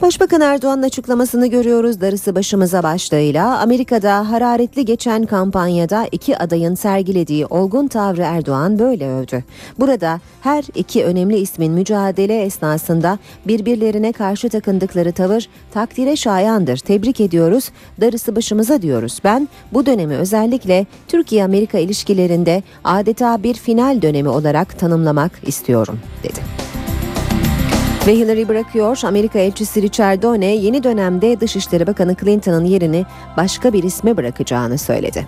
[0.02, 3.60] Başbakan Erdoğan'ın açıklamasını görüyoruz darısı başımıza başlığıyla.
[3.60, 9.43] Amerika'da hararetli geçen kampanyada iki adayın sergilediği olgun tavrı Erdoğan böyle övdü.
[9.80, 16.78] Burada her iki önemli ismin mücadele esnasında birbirlerine karşı takındıkları tavır takdire şayandır.
[16.78, 17.72] Tebrik ediyoruz.
[18.02, 19.20] Darısı başımıza diyoruz.
[19.24, 26.71] Ben bu dönemi özellikle Türkiye-Amerika ilişkilerinde adeta bir final dönemi olarak tanımlamak istiyorum dedi.
[28.08, 28.99] Ve Hillary bırakıyor.
[29.04, 33.06] Amerika elçisi Richard Done yeni dönemde Dışişleri Bakanı Clinton'ın yerini
[33.38, 35.28] başka bir isme bırakacağını söyledi.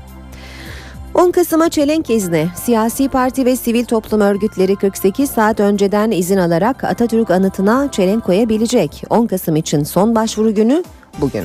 [1.13, 2.47] 10 Kasım'a çelenk izni.
[2.55, 9.03] Siyasi parti ve sivil toplum örgütleri 48 saat önceden izin alarak Atatürk anıtına çelenk koyabilecek.
[9.09, 10.83] 10 Kasım için son başvuru günü
[11.21, 11.43] bugün.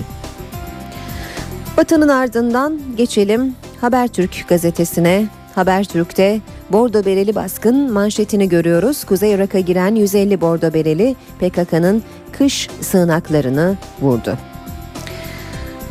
[1.76, 5.37] Batı'nın ardından geçelim Habertürk gazetesine.
[5.58, 6.40] Habertürk'te
[6.72, 9.04] Bordo Bereli baskın manşetini görüyoruz.
[9.04, 12.02] Kuzey Irak'a giren 150 Bordo Bereli PKK'nın
[12.32, 14.38] kış sığınaklarını vurdu.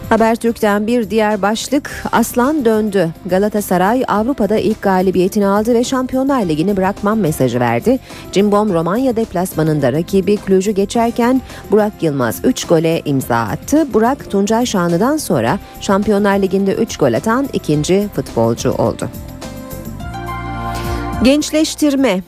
[0.09, 3.09] Habertürk'ten bir diğer başlık Aslan döndü.
[3.25, 7.99] Galatasaray Avrupa'da ilk galibiyetini aldı ve Şampiyonlar Ligi'ni bırakmam mesajı verdi.
[8.31, 11.41] Cimbom Romanya deplasmanında rakibi Cluj'u geçerken
[11.71, 13.93] Burak Yılmaz 3 gole imza attı.
[13.93, 19.09] Burak Tuncay Şanlı'dan sonra Şampiyonlar Ligi'nde 3 gol atan ikinci futbolcu oldu.
[21.23, 22.21] Gençleştirme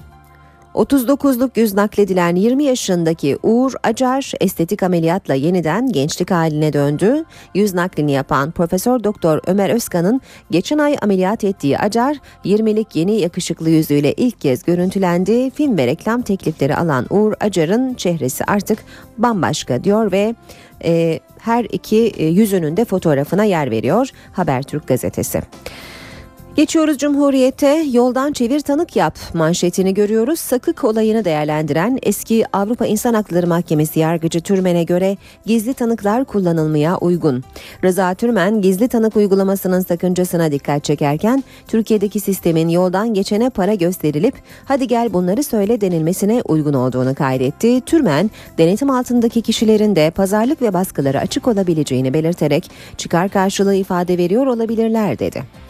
[0.74, 7.26] 39'luk yüz nakledilen 20 yaşındaki Uğur Acar estetik ameliyatla yeniden gençlik haline döndü.
[7.56, 10.22] Yüz naklini yapan Profesör Doktor Ömer Özkan'ın
[10.52, 15.50] geçen ay ameliyat ettiği Acar 20'lik yeni yakışıklı yüzüyle ilk kez görüntülendi.
[15.50, 18.80] Film ve reklam teklifleri alan Uğur Acar'ın çehresi artık
[19.18, 20.36] bambaşka diyor ve
[20.84, 25.42] e, her iki e, yüzünün de fotoğrafına yer veriyor Habertürk gazetesi.
[26.60, 30.40] Geçiyoruz Cumhuriyet'e yoldan çevir tanık yap manşetini görüyoruz.
[30.40, 37.44] Sakık olayını değerlendiren eski Avrupa İnsan Hakları Mahkemesi yargıcı Türmen'e göre gizli tanıklar kullanılmaya uygun.
[37.84, 44.36] Rıza Türmen gizli tanık uygulamasının sakıncasına dikkat çekerken Türkiye'deki sistemin yoldan geçene para gösterilip
[44.66, 47.82] hadi gel bunları söyle denilmesine uygun olduğunu kaydetti.
[47.82, 54.48] Türmen denetim altındaki kişilerin de pazarlık ve baskıları açık olabileceğini belirterek çıkar karşılığı ifade veriyor
[54.48, 55.69] olabilirler dedi.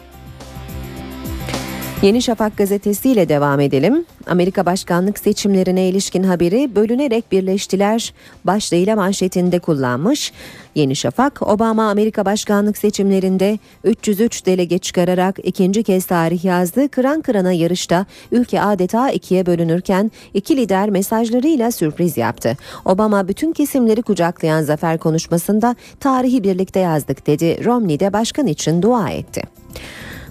[2.02, 4.04] Yeni Şafak gazetesiyle devam edelim.
[4.26, 10.32] Amerika başkanlık seçimlerine ilişkin haberi bölünerek birleştiler başlığıyla manşetinde kullanmış.
[10.74, 16.88] Yeni Şafak, Obama Amerika başkanlık seçimlerinde 303 delege çıkararak ikinci kez tarih yazdı.
[16.88, 22.56] Kıran kırana yarışta ülke adeta ikiye bölünürken iki lider mesajlarıyla sürpriz yaptı.
[22.84, 27.64] Obama bütün kesimleri kucaklayan zafer konuşmasında tarihi birlikte yazdık dedi.
[27.64, 29.42] Romney de başkan için dua etti.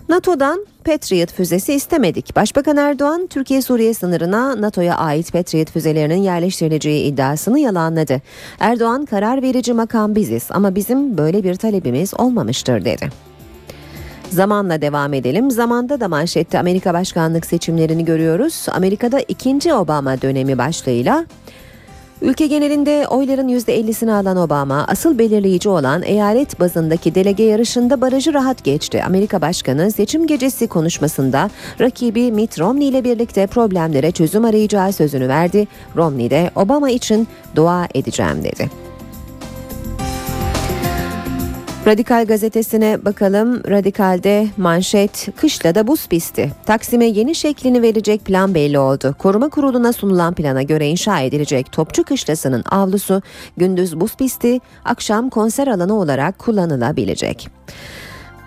[0.10, 2.36] NATO'dan Patriot füzesi istemedik.
[2.36, 8.22] Başbakan Erdoğan, Türkiye-Suriye sınırına NATO'ya ait Patriot füzelerinin yerleştirileceği iddiasını yalanladı.
[8.60, 13.10] Erdoğan, karar verici makam biziz ama bizim böyle bir talebimiz olmamıştır dedi.
[14.30, 15.51] Zamanla devam edelim.
[15.51, 18.66] Zamanda da manşette Amerika başkanlık seçimlerini görüyoruz.
[18.72, 21.26] Amerika'da ikinci Obama dönemi başlığıyla
[22.22, 28.63] Ülke genelinde oyların %50'sini alan Obama, asıl belirleyici olan eyalet bazındaki delege yarışında barajı rahat
[28.63, 29.03] geçti.
[29.03, 31.49] Amerika Başkanı seçim gecesi konuşmasında
[31.80, 35.67] rakibi Mitt Romney ile birlikte problemlere çözüm arayacağı sözünü verdi.
[35.95, 38.89] Romney de Obama için dua edeceğim dedi.
[41.90, 43.64] Radikal gazetesine bakalım.
[43.70, 46.52] Radikal'de manşet kışlada buz pisti.
[46.66, 49.16] Taksim'e yeni şeklini verecek plan belli oldu.
[49.20, 53.22] Koruma kuruluna sunulan plana göre inşa edilecek Topçu Kışlası'nın avlusu
[53.58, 57.50] gündüz buz pisti, akşam konser alanı olarak kullanılabilecek.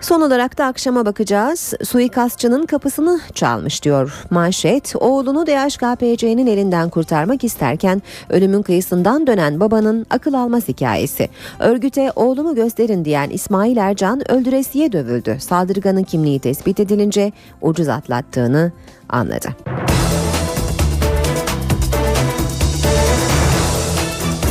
[0.03, 1.73] Son olarak da akşama bakacağız.
[1.83, 4.95] Suikastçının kapısını çalmış diyor manşet.
[4.95, 11.29] Oğlunu DHKPC'nin elinden kurtarmak isterken ölümün kıyısından dönen babanın akıl almaz hikayesi.
[11.59, 15.37] Örgüte oğlumu gösterin diyen İsmail Ercan öldüresiye dövüldü.
[15.39, 17.31] Saldırganın kimliği tespit edilince
[17.61, 18.71] ucuz atlattığını
[19.09, 19.49] anladı.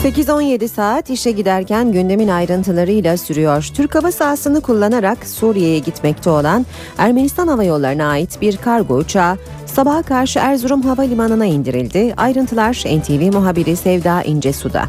[0.02, 3.68] 8-17 saat işe giderken gündemin ayrıntılarıyla sürüyor.
[3.74, 6.66] Türk hava sahasını kullanarak Suriye'ye gitmekte olan
[6.98, 12.14] Ermenistan Hava Yolları'na ait bir kargo uçağı sabaha karşı Erzurum Havalimanı'na indirildi.
[12.16, 14.88] Ayrıntılar NTV muhabiri Sevda İncesu'da.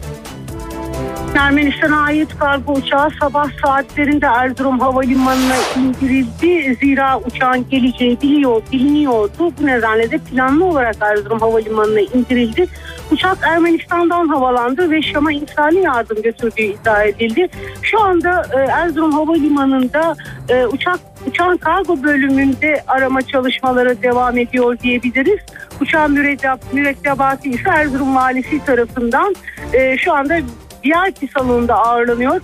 [1.43, 6.75] Ermenistan'a ait kargo uçağı sabah saatlerinde Erzurum Havalimanı'na indirildi.
[6.81, 9.53] Zira uçağın geleceği biliyor, biliniyordu.
[9.59, 12.67] Bu nedenle de planlı olarak Erzurum Havalimanı'na indirildi.
[13.11, 17.49] Uçak Ermenistan'dan havalandı ve Şam'a insani yardım götürdüğü iddia edildi.
[17.81, 20.15] Şu anda e, Erzurum Havalimanı'nda
[20.49, 25.39] e, uçak uçağın kargo bölümünde arama çalışmaları devam ediyor diyebiliriz.
[25.81, 29.35] Uçağın müretteb, mürettebatı ise Erzurum Valisi tarafından
[29.73, 30.39] e, şu anda
[30.85, 32.41] VIP salonunda ağırlanıyor.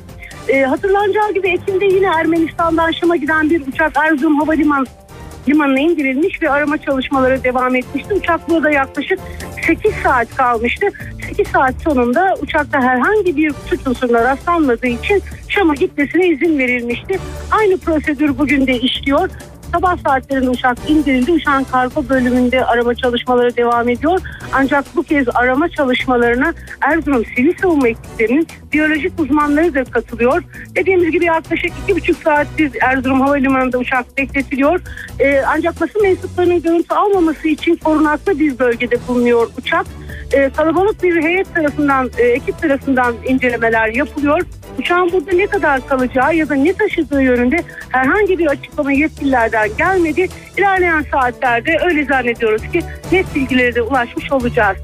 [0.48, 4.86] E, hatırlanacağı gibi Ekim'de yine Ermenistan'dan Şam'a giden bir uçak Erzurum Havalimanı
[5.48, 8.14] limanına indirilmiş ve arama çalışmaları devam etmişti.
[8.14, 9.20] Uçak burada yaklaşık
[9.68, 10.88] 8 saat kalmıştı.
[11.28, 17.20] 8 saat sonunda uçakta herhangi bir suç unsuruna rastlanmadığı için Şam'a gitmesine izin verilmişti.
[17.52, 19.30] Aynı prosedür bugün de işliyor.
[19.72, 21.32] Sabah saatlerinde uçak indirildi.
[21.32, 24.22] Uçağın kargo bölümünde arama çalışmaları devam ediyor.
[24.54, 30.44] Ancak bu kez arama çalışmalarına Erzurum Sivil Savunma ekiplerinin biyolojik uzmanları da katılıyor.
[30.76, 34.82] Dediğimiz gibi yaklaşık iki buçuk saattir Erzurum Havalimanı'nda uçak bekletiliyor.
[35.20, 39.86] Ee, ancak basın mensuplarının görüntü almaması için korunaklı bir bölgede bulunuyor uçak.
[40.34, 44.42] Ee, kalabalık bir heyet tarafından, e, ekip tarafından incelemeler yapılıyor.
[44.80, 47.58] Uçağın burada ne kadar kalacağı ya da ne taşıdığı yönünde
[47.90, 50.28] herhangi bir açıklama yetkililerden gelmedi.
[50.58, 54.78] İlerleyen saatlerde öyle zannediyoruz ki net bilgilere de ulaşmış olacağız.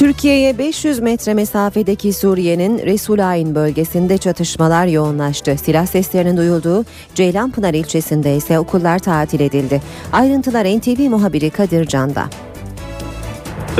[0.00, 5.56] Türkiye'ye 500 metre mesafedeki Suriye'nin Resulayn bölgesinde çatışmalar yoğunlaştı.
[5.56, 6.84] Silah seslerinin duyulduğu
[7.14, 9.82] Ceylanpınar ilçesinde ise okullar tatil edildi.
[10.12, 12.24] Ayrıntılar NTV muhabiri Kadir Can'da.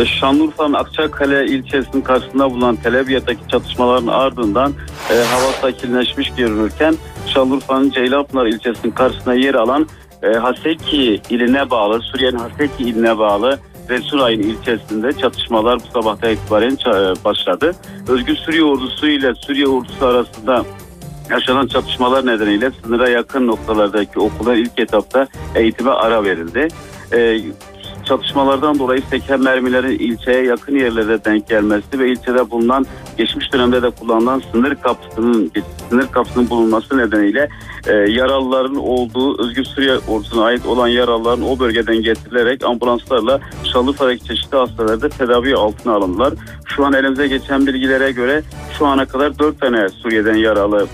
[0.04, 4.72] Şanlıurfa'nın Akçakale ilçesinin karşısında bulunan Telebiyat'taki çatışmaların ardından
[5.10, 6.94] e, hava sakinleşmiş görünürken
[7.26, 9.86] Şanlıurfa'nın Ceylanpınar ilçesinin karşısına yer alan
[10.22, 13.58] e, Haseki iline bağlı, Suriye'nin Haseki iline bağlı
[13.90, 17.72] Resulay'ın ilçesinde çatışmalar bu sabahta itibaren ça- başladı.
[18.08, 20.64] Özgür Suriye ordusu ile Suriye ordusu arasında
[21.30, 26.68] yaşanan çatışmalar nedeniyle sınıra yakın noktalardaki okullar ilk etapta eğitime ara verildi.
[27.12, 27.40] Ee,
[28.10, 32.86] çatışmalardan dolayı seken mermilerin ilçeye yakın yerlere denk gelmesi ve ilçede bulunan
[33.18, 35.52] geçmiş dönemde de kullanılan sınır kapısının
[35.90, 37.48] sınır kapısının bulunması nedeniyle
[37.86, 43.40] e, yaralıların olduğu Özgür Suriye ordusuna ait olan yaralıların o bölgeden getirilerek ambulanslarla
[43.72, 46.34] Şanlıurfa'daki çeşitli hastanelerde tedavi altına alındılar.
[46.66, 48.42] Şu an elimize geçen bilgilere göre
[48.78, 50.86] şu ana kadar 4 tane Suriye'den yaralı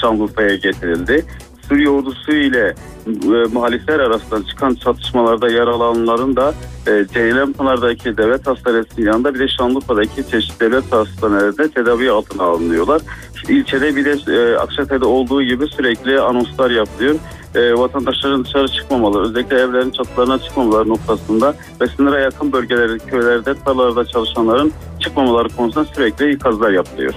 [0.00, 1.24] Şanlıurfa'ya getirildi.
[1.68, 2.74] Suriye ordusu ile
[3.06, 6.54] e, muhalifler arasında çıkan çatışmalarda yaralananların da
[6.86, 13.02] e, Ceylanpınar'daki devlet hastanesinin yanında bir de Şanlıurfa'daki çeşitli devlet hastanelerinde tedavi altına alınıyorlar.
[13.48, 17.14] İlçede bir de e, Akçakale'de olduğu gibi sürekli anonslar yapılıyor.
[17.54, 24.04] E, vatandaşların dışarı çıkmamaları, özellikle evlerin çatılarına çıkmamaları noktasında ve sınıra yakın bölgelerde, köylerde, tarlalarda
[24.04, 27.14] çalışanların çıkmamaları konusunda sürekli ikazlar yapılıyor.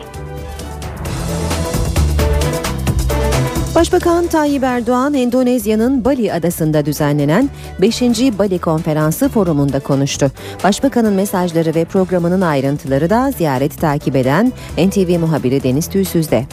[3.77, 7.49] Başbakan Tayyip Erdoğan Endonezya'nın Bali adasında düzenlenen
[7.81, 8.01] 5.
[8.01, 10.31] Bali Konferansı forumunda konuştu.
[10.63, 16.45] Başbakanın mesajları ve programının ayrıntıları da ziyareti takip eden NTV muhabiri Deniz Tüysüz'de.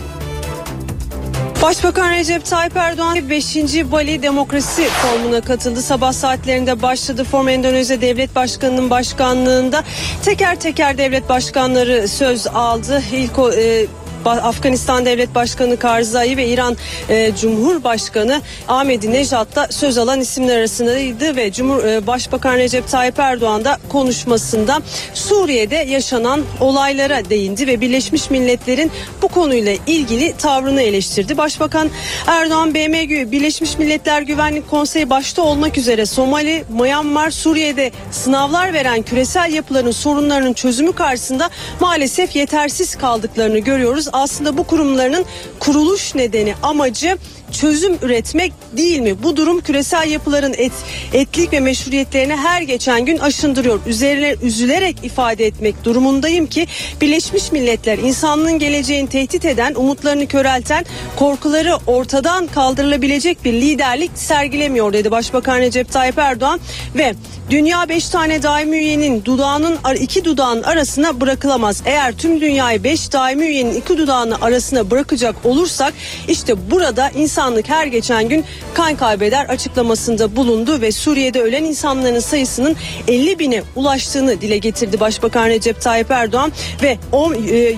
[1.62, 3.56] Başbakan Recep Tayyip Erdoğan 5.
[3.92, 5.82] Bali Demokrasi Forumu'na katıldı.
[5.82, 7.24] Sabah saatlerinde başladı.
[7.24, 9.84] Forum Endonezya Devlet Başkanı'nın başkanlığında
[10.24, 13.02] teker teker devlet başkanları söz aldı.
[13.12, 13.86] İlk e,
[14.30, 16.76] Afganistan Devlet Başkanı Karzai ve İran
[17.08, 23.18] e, Cumhurbaşkanı Ahmedi Nejat da söz alan isimler arasındaydı ve Cumhur e, Başbakan Recep Tayyip
[23.18, 24.82] Erdoğan da konuşmasında
[25.14, 28.90] Suriye'de yaşanan olaylara değindi ve Birleşmiş Milletler'in
[29.22, 31.36] bu konuyla ilgili tavrını eleştirdi.
[31.36, 31.90] Başbakan
[32.26, 32.92] Erdoğan BM
[33.32, 40.52] Birleşmiş Milletler Güvenlik Konseyi başta olmak üzere Somali, Myanmar, Suriye'de sınavlar veren küresel yapıların sorunlarının
[40.52, 41.50] çözümü karşısında
[41.80, 44.08] maalesef yetersiz kaldıklarını görüyoruz.
[44.14, 45.24] Aslında bu kurumlarının
[45.60, 47.18] kuruluş nedeni amacı
[47.60, 49.22] çözüm üretmek değil mi?
[49.22, 50.72] Bu durum küresel yapıların et,
[51.12, 53.80] etlik ve meşruiyetlerini her geçen gün aşındırıyor.
[53.86, 56.66] Üzerine üzülerek ifade etmek durumundayım ki
[57.00, 60.84] Birleşmiş Milletler insanlığın geleceğini tehdit eden, umutlarını körelten,
[61.16, 66.60] korkuları ortadan kaldırılabilecek bir liderlik sergilemiyor dedi Başbakan Recep Tayyip Erdoğan
[66.94, 67.14] ve
[67.50, 71.82] Dünya beş tane daimi üyenin dudağının iki dudağın arasına bırakılamaz.
[71.86, 75.94] Eğer tüm dünyayı beş daimi üyenin iki dudağını arasına bırakacak olursak
[76.28, 77.08] işte burada
[77.44, 82.76] insanlık her geçen gün kan kaybeder açıklamasında bulundu ve Suriye'de ölen insanların sayısının
[83.08, 86.98] 50 bine ulaştığını dile getirdi Başbakan Recep Tayyip Erdoğan ve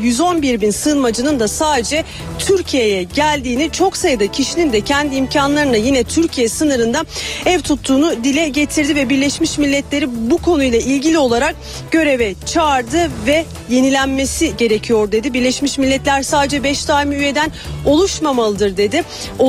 [0.02, 2.04] 111 e, bin sığınmacının da sadece
[2.38, 7.04] Türkiye'ye geldiğini çok sayıda kişinin de kendi imkanlarına yine Türkiye sınırında
[7.46, 11.56] ev tuttuğunu dile getirdi ve Birleşmiş Milletleri bu konuyla ilgili olarak
[11.90, 15.34] göreve çağırdı ve yenilenmesi gerekiyor dedi.
[15.34, 17.52] Birleşmiş Milletler sadece 5 daimi üyeden
[17.86, 19.02] oluşmamalıdır dedi.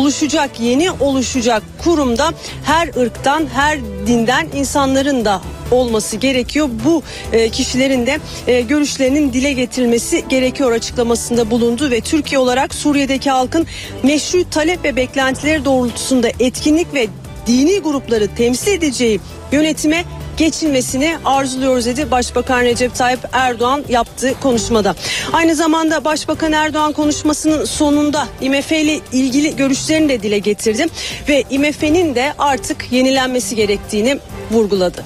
[0.08, 2.34] Oluşacak yeni oluşacak kurumda
[2.64, 5.42] her ırktan her dinden insanların da
[5.72, 6.70] olması gerekiyor.
[6.86, 13.30] Bu e, kişilerin de e, görüşlerinin dile getirilmesi gerekiyor açıklamasında bulundu ve Türkiye olarak Suriye'deki
[13.30, 13.68] halkın
[14.04, 17.08] meşru talep ve beklentileri doğrultusunda etkinlik ve
[17.48, 19.20] dini grupları temsil edeceği
[19.52, 20.04] yönetime
[20.38, 24.96] geçilmesini arzuluyoruz dedi Başbakan Recep Tayyip Erdoğan yaptığı konuşmada.
[25.34, 30.86] Aynı zamanda Başbakan Erdoğan konuşmasının sonunda IMF ile ilgili görüşlerini de dile getirdi
[31.30, 34.20] ve IMF'nin de artık yenilenmesi gerektiğini
[34.52, 35.06] vurguladı.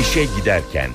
[0.00, 0.90] İşe giderken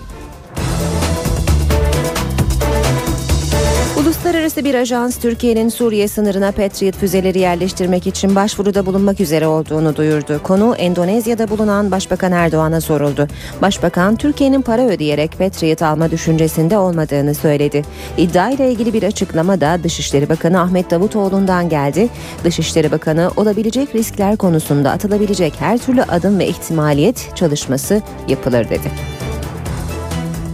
[4.14, 10.40] Uluslararası bir ajans Türkiye'nin Suriye sınırına Patriot füzeleri yerleştirmek için başvuruda bulunmak üzere olduğunu duyurdu.
[10.44, 13.28] Konu Endonezya'da bulunan Başbakan Erdoğan'a soruldu.
[13.62, 17.84] Başbakan Türkiye'nin para ödeyerek Patriot alma düşüncesinde olmadığını söyledi.
[18.18, 22.10] İddia ile ilgili bir açıklama da Dışişleri Bakanı Ahmet Davutoğlu'ndan geldi.
[22.44, 28.92] Dışişleri Bakanı olabilecek riskler konusunda atılabilecek her türlü adım ve ihtimaliyet çalışması yapılır dedi.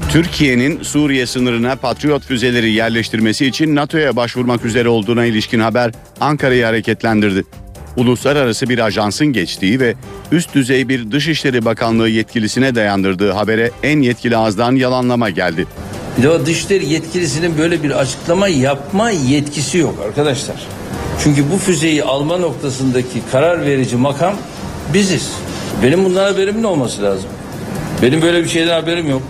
[0.10, 5.91] Türkiye'nin Suriye sınırına Patriot füzeleri yerleştirmesi için NATO'ya başvurmak üzere olduğuna ilişkin haber
[6.22, 7.43] Ankara'yı hareketlendirdi.
[7.97, 9.95] Uluslararası bir ajansın geçtiği ve
[10.32, 15.68] üst düzey bir Dışişleri Bakanlığı yetkilisine dayandırdığı habere en yetkili ağızdan yalanlama geldi.
[16.18, 20.68] Bir Dışişleri yetkilisinin böyle bir açıklama yapma yetkisi yok arkadaşlar.
[21.24, 24.34] Çünkü bu füzeyi alma noktasındaki karar verici makam
[24.93, 25.32] biziz.
[25.84, 27.30] Benim bundan haberimin olması lazım.
[28.01, 29.22] Benim böyle bir şeyden haberim yok.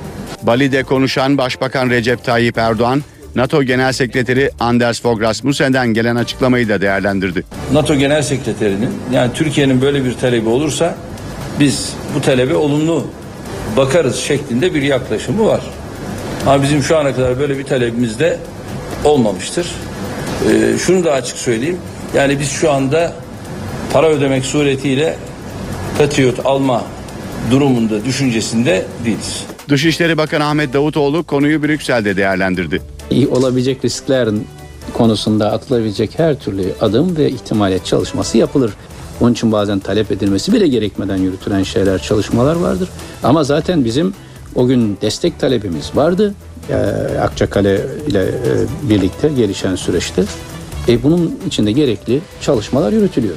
[0.43, 3.03] Bali'de konuşan Başbakan Recep Tayyip Erdoğan,
[3.35, 7.43] NATO Genel Sekreteri Anders Fogh Rasmussen'den gelen açıklamayı da değerlendirdi.
[7.73, 10.95] NATO Genel Sekreterinin yani Türkiye'nin böyle bir talebi olursa
[11.59, 13.07] biz bu talebe olumlu
[13.77, 15.61] bakarız şeklinde bir yaklaşımı var.
[16.47, 18.39] Ama bizim şu ana kadar böyle bir talebimiz de
[19.03, 19.67] olmamıştır.
[20.49, 21.77] Ee, şunu da açık söyleyeyim.
[22.15, 23.13] Yani biz şu anda
[23.93, 25.15] para ödemek suretiyle
[25.97, 26.83] Patriot alma
[27.51, 29.43] durumunda düşüncesinde değiliz.
[29.70, 32.82] Dışişleri Bakanı Ahmet Davutoğlu konuyu Brüksel'de değerlendirdi.
[33.32, 34.47] Olabilecek risklerin
[34.93, 38.74] konusunda atılabilecek her türlü adım ve ihtimalet çalışması yapılır.
[39.22, 42.89] Onun için bazen talep edilmesi bile gerekmeden yürütülen şeyler, çalışmalar vardır.
[43.24, 44.13] Ama zaten bizim
[44.55, 46.34] o gün destek talebimiz vardı.
[46.70, 46.74] Ee,
[47.22, 48.30] Akçakale ile e,
[48.89, 50.24] birlikte gelişen süreçte.
[50.88, 53.36] E, bunun içinde gerekli çalışmalar yürütülüyor.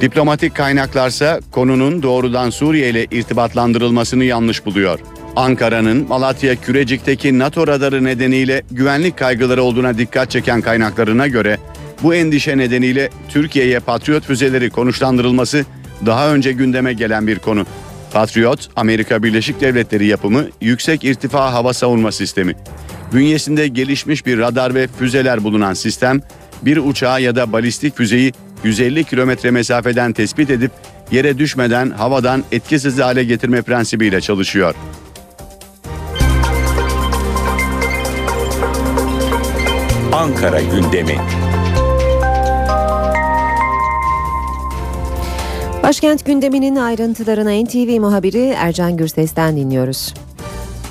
[0.00, 4.98] Diplomatik kaynaklarsa konunun doğrudan Suriye ile irtibatlandırılmasını yanlış buluyor.
[5.36, 11.58] Ankara'nın Malatya Kürecik'teki NATO radarı nedeniyle güvenlik kaygıları olduğuna dikkat çeken kaynaklarına göre
[12.02, 15.64] bu endişe nedeniyle Türkiye'ye Patriot füzeleri konuşlandırılması
[16.06, 17.66] daha önce gündeme gelen bir konu.
[18.12, 22.54] Patriot, Amerika Birleşik Devletleri yapımı yüksek irtifa hava savunma sistemi.
[23.12, 26.20] Bünyesinde gelişmiş bir radar ve füzeler bulunan sistem,
[26.62, 28.32] bir uçağı ya da balistik füzeyi
[28.64, 30.70] 150 kilometre mesafeden tespit edip
[31.10, 34.74] yere düşmeden havadan etkisiz hale getirme prensibiyle çalışıyor.
[40.12, 41.16] Ankara gündemi.
[45.82, 50.14] Başkent gündeminin ayrıntılarına NTV muhabiri Ercan Gürses'ten dinliyoruz.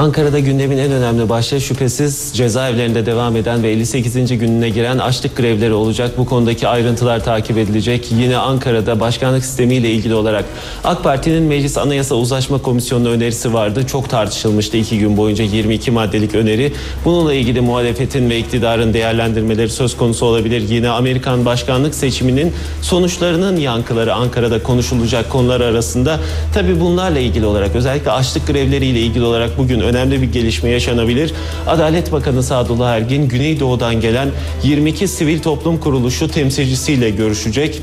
[0.01, 4.37] Ankara'da gündemin en önemli başlığı şüphesiz cezaevlerinde devam eden ve 58.
[4.39, 6.17] gününe giren açlık grevleri olacak.
[6.17, 8.11] Bu konudaki ayrıntılar takip edilecek.
[8.11, 10.45] Yine Ankara'da başkanlık sistemiyle ilgili olarak
[10.83, 13.87] AK Parti'nin Meclis Anayasa Uzlaşma Komisyonu'na önerisi vardı.
[13.87, 16.73] Çok tartışılmıştı iki gün boyunca 22 maddelik öneri.
[17.05, 20.69] Bununla ilgili muhalefetin ve iktidarın değerlendirmeleri söz konusu olabilir.
[20.69, 26.19] Yine Amerikan başkanlık seçiminin sonuçlarının yankıları Ankara'da konuşulacak konular arasında.
[26.53, 31.33] Tabii bunlarla ilgili olarak özellikle açlık grevleriyle ilgili olarak bugün önemli bir gelişme yaşanabilir.
[31.67, 34.29] Adalet Bakanı Sadullah Ergin Güneydoğu'dan gelen
[34.63, 37.81] 22 sivil toplum kuruluşu temsilcisiyle görüşecek.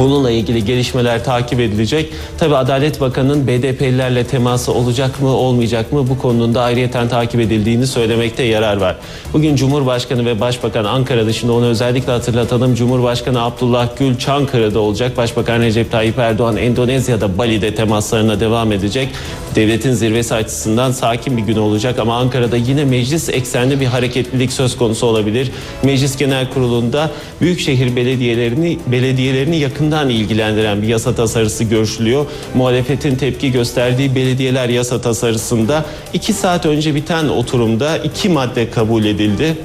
[0.00, 2.12] Bununla ilgili gelişmeler takip edilecek.
[2.38, 7.86] Tabi Adalet Bakanı'nın BDP'lilerle teması olacak mı olmayacak mı bu konunun da ayrıyeten takip edildiğini
[7.86, 8.96] söylemekte yarar var.
[9.32, 12.74] Bugün Cumhurbaşkanı ve Başbakan Ankara dışında onu özellikle hatırlatalım.
[12.74, 15.16] Cumhurbaşkanı Abdullah Gül Çankırı'da olacak.
[15.16, 19.08] Başbakan Recep Tayyip Erdoğan Endonezya'da Bali'de temaslarına devam edecek.
[19.54, 24.76] Devletin zirvesi açısından sakin bir gün olacak ama Ankara'da yine meclis eksenli bir hareketlilik söz
[24.76, 25.50] konusu olabilir.
[25.82, 29.56] Meclis Genel Kurulu'nda büyükşehir belediyelerini belediyelerini
[29.90, 32.26] yakından ilgilendiren bir yasa tasarısı görüşülüyor.
[32.54, 39.56] Muhalefetin tepki gösterdiği belediyeler yasa tasarısında iki saat önce biten oturumda iki madde kabul edildi.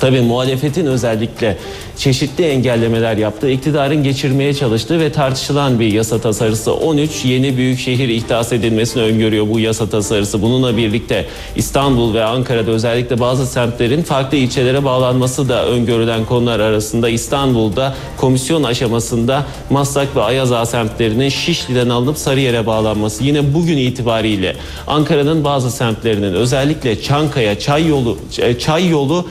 [0.00, 1.58] Tabii muhalefetin özellikle
[1.96, 8.08] çeşitli engellemeler yaptığı, iktidarın geçirmeye çalıştığı ve tartışılan bir yasa tasarısı 13 yeni büyük şehir
[8.08, 10.42] ihdas edilmesini öngörüyor bu yasa tasarısı.
[10.42, 11.26] Bununla birlikte
[11.56, 18.62] İstanbul ve Ankara'da özellikle bazı semtlerin farklı ilçelere bağlanması da öngörülen konular arasında İstanbul'da komisyon
[18.62, 23.24] aşamasında Maslak ve Ayaza semtlerinin Şişli'den alınıp Sarıyer'e bağlanması.
[23.24, 28.18] Yine bugün itibariyle Ankara'nın bazı semtlerinin özellikle Çankaya, Çay yolu,
[28.58, 29.26] Çay yolu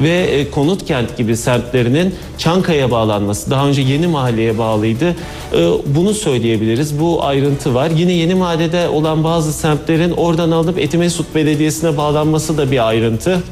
[0.00, 3.50] ve e, Konut Kent gibi semtlerinin Çankaya bağlanması.
[3.50, 5.08] Daha önce Yeni Mahalle'ye bağlıydı.
[5.08, 7.00] E, bunu söyleyebiliriz.
[7.00, 7.90] Bu ayrıntı var.
[7.96, 13.42] Yine Yeni Mahalle'de olan bazı semtlerin oradan alınıp Etimesut Belediyesi'ne bağlanması da bir ayrıntı.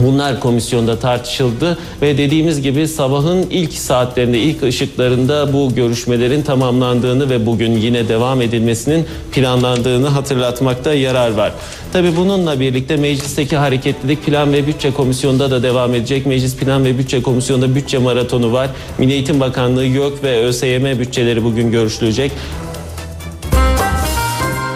[0.00, 7.46] Bunlar komisyonda tartışıldı ve dediğimiz gibi sabahın ilk saatlerinde, ilk ışıklarında bu görüşmelerin tamamlandığını ve
[7.46, 11.52] bugün yine devam edilmesinin planlandığını hatırlatmakta yarar var.
[11.92, 16.26] Tabii bununla birlikte meclisteki hareketlilik plan ve bütçe komisyonunda da devam edecek.
[16.26, 18.70] Meclis Plan ve Bütçe Komisyonu'nda bütçe maratonu var.
[18.98, 22.32] Milli Eğitim Bakanlığı, YÖK ve ÖSYM bütçeleri bugün görüşülecek.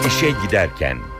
[0.07, 1.14] İşe giderken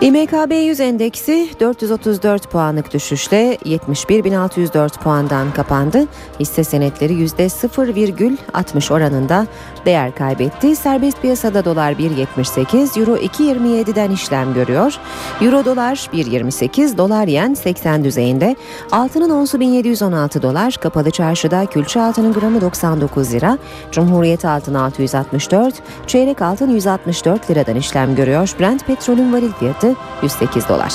[0.00, 6.06] İMKB 100 endeksi 434 puanlık düşüşle 71.604 puandan kapandı.
[6.40, 9.46] Hisse senetleri %0,60 oranında
[9.86, 10.76] değer kaybetti.
[10.76, 14.98] Serbest piyasada dolar 1.78, euro 2.27'den işlem görüyor.
[15.40, 18.56] Euro dolar 1.28, dolar yen 80 düzeyinde.
[18.92, 23.58] Altının onsu 1716 dolar, kapalı çarşıda külçe altının gramı 99 lira.
[23.92, 25.74] Cumhuriyet altın 664,
[26.06, 28.54] çeyrek altın 164 liradan işlem görüyor.
[28.60, 30.92] Brent petrolün varil fiyatı 108 dolar.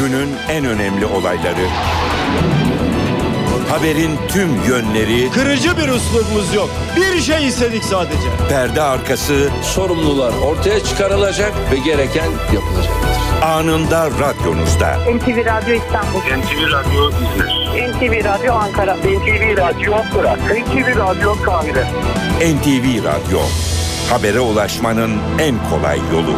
[0.00, 1.66] Günün en önemli olayları.
[3.70, 5.30] Haberin tüm yönleri.
[5.30, 6.70] Kırıcı bir üslubumuz yok.
[6.96, 8.28] Bir şey istedik sadece.
[8.48, 9.48] Perde arkası.
[9.62, 13.16] Sorumlular ortaya çıkarılacak ve gereken yapılacaktır.
[13.42, 14.96] Anında radyonuzda.
[14.96, 16.20] NTV Radyo İstanbul.
[16.20, 17.92] NTV Radyo İzmir.
[17.92, 18.96] NTV Radyo Ankara.
[18.96, 20.38] NTV Radyo Fırat.
[20.38, 21.84] NTV Radyo Kahire.
[22.40, 23.40] NTV Radyo.
[24.10, 26.34] Habere ulaşmanın en kolay yolu.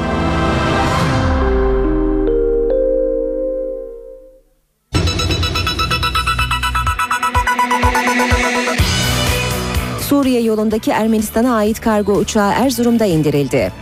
[10.01, 13.73] Suriye yolundaki Ermenistan'a ait kargo uçağı Erzurum'da indirildi.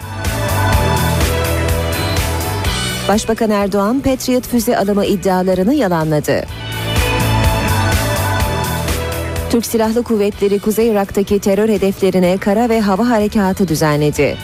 [3.09, 6.45] Başbakan Erdoğan Patriot füze alımı iddialarını yalanladı.
[9.51, 14.37] Türk Silahlı Kuvvetleri Kuzey Irak'taki terör hedeflerine kara ve hava harekatı düzenledi.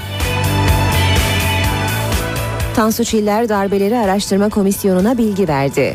[2.76, 5.94] Tansu Çiller Darbeleri Araştırma Komisyonu'na bilgi verdi.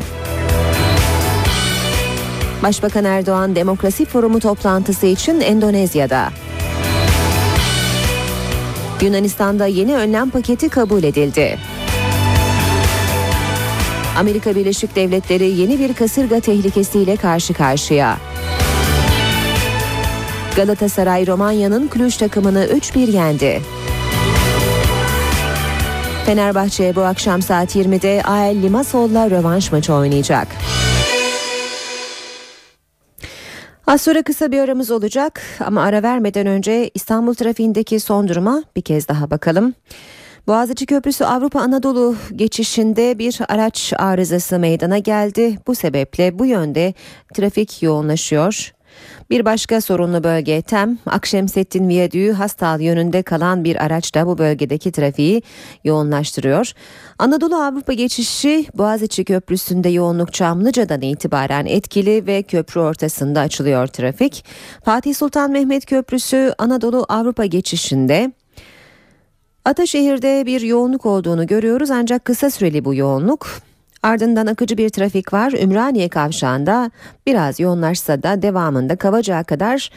[2.62, 6.28] Başbakan Erdoğan Demokrasi Forumu toplantısı için Endonezya'da.
[9.00, 11.58] Yunanistan'da yeni önlem paketi kabul edildi.
[14.18, 18.18] Amerika Birleşik Devletleri yeni bir kasırga tehlikesiyle karşı karşıya.
[20.58, 23.60] Galatasaray Romanya'nın Cluj takımını 3-1 yendi.
[26.26, 30.48] Fenerbahçe bu akşam saat 20'de AEL Limassol'la rövanş maçı oynayacak.
[33.86, 38.82] Az sonra kısa bir aramız olacak ama ara vermeden önce İstanbul trafiğindeki son duruma bir
[38.82, 39.74] kez daha bakalım.
[40.46, 45.58] Boğaziçi Köprüsü Avrupa Anadolu geçişinde bir araç arızası meydana geldi.
[45.66, 46.94] Bu sebeple bu yönde
[47.34, 48.77] trafik yoğunlaşıyor.
[49.30, 54.92] Bir başka sorunlu bölge Tem, Akşemsettin Viyadüğü Hastal yönünde kalan bir araç da bu bölgedeki
[54.92, 55.42] trafiği
[55.84, 56.72] yoğunlaştırıyor.
[57.18, 64.44] Anadolu Avrupa geçişi Boğaziçi Köprüsü'nde yoğunluk Çamlıca'dan itibaren etkili ve köprü ortasında açılıyor trafik.
[64.84, 68.32] Fatih Sultan Mehmet Köprüsü Anadolu Avrupa geçişinde
[69.64, 73.67] Ataşehir'de bir yoğunluk olduğunu görüyoruz ancak kısa süreli bu yoğunluk.
[74.02, 75.52] Ardından akıcı bir trafik var.
[75.52, 76.90] Ümraniye kavşağında
[77.26, 79.90] biraz yoğunlaşsa da devamında Kavacık'a kadar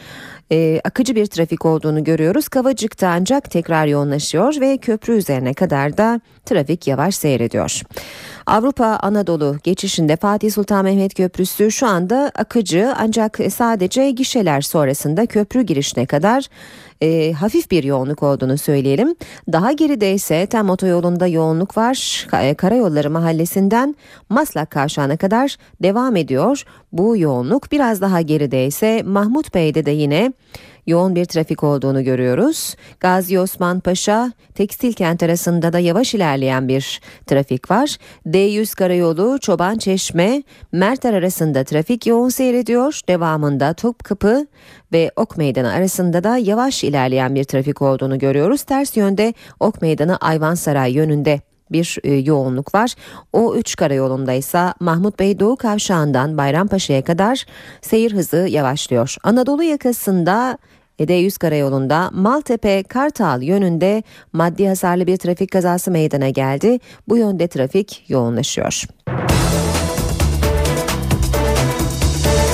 [0.52, 2.48] e, akıcı bir trafik olduğunu görüyoruz.
[2.48, 7.82] Kavacık'ta ancak tekrar yoğunlaşıyor ve köprü üzerine kadar da trafik yavaş seyrediyor.
[8.46, 15.62] Avrupa Anadolu geçişinde Fatih Sultan Mehmet Köprüsü şu anda akıcı ancak sadece gişeler sonrasında köprü
[15.62, 16.46] girişine kadar
[17.02, 19.14] e, hafif bir yoğunluk olduğunu söyleyelim.
[19.52, 22.26] Daha geride ise Tem otoyolunda yoğunluk var.
[22.30, 23.94] Ka- Karayolları Mahallesi'nden
[24.28, 26.64] Maslak Kavşağı'na kadar devam ediyor.
[26.92, 30.32] Bu yoğunluk biraz daha geride ise Mahmut Bey'de de yine
[30.86, 32.76] yoğun bir trafik olduğunu görüyoruz.
[33.00, 37.96] Gazi Osman Paşa, Tekstil Kent arasında da yavaş ilerleyen bir trafik var.
[38.26, 40.42] D100 Karayolu, Çoban Çeşme,
[40.72, 43.00] Merter arasında trafik yoğun seyrediyor.
[43.08, 44.46] Devamında Topkapı
[44.92, 48.62] ve Ok Meydanı arasında da yavaş ilerleyen bir trafik olduğunu görüyoruz.
[48.62, 51.40] Ters yönde Ok Meydanı Ayvansaray yönünde
[51.72, 52.94] bir e, yoğunluk var.
[53.32, 57.46] O 3 karayolunda ise Mahmut Bey Doğu Kavşağı'ndan Bayrampaşa'ya kadar
[57.80, 59.16] seyir hızı yavaşlıyor.
[59.22, 60.58] Anadolu yakasında
[61.00, 66.78] D100 karayolunda Maltepe Kartal yönünde maddi hasarlı bir trafik kazası meydana geldi.
[67.08, 68.82] Bu yönde trafik yoğunlaşıyor.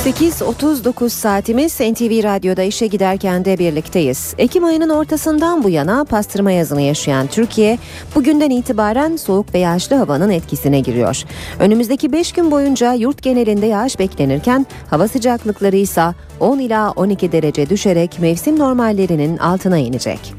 [0.08, 4.34] 8.39 saatimiz NTV Radyo'da işe giderken de birlikteyiz.
[4.38, 7.78] Ekim ayının ortasından bu yana pastırma yazını yaşayan Türkiye
[8.14, 11.22] bugünden itibaren soğuk ve yağışlı havanın etkisine giriyor.
[11.58, 16.04] Önümüzdeki 5 gün boyunca yurt genelinde yağış beklenirken hava sıcaklıkları ise
[16.40, 20.34] 10 ila 12 derece düşerek mevsim normallerinin altına inecek.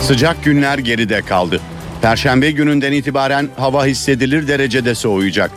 [0.00, 1.60] Sıcak günler geride kaldı.
[2.06, 5.50] Perşembe gününden itibaren hava hissedilir derecede soğuyacak.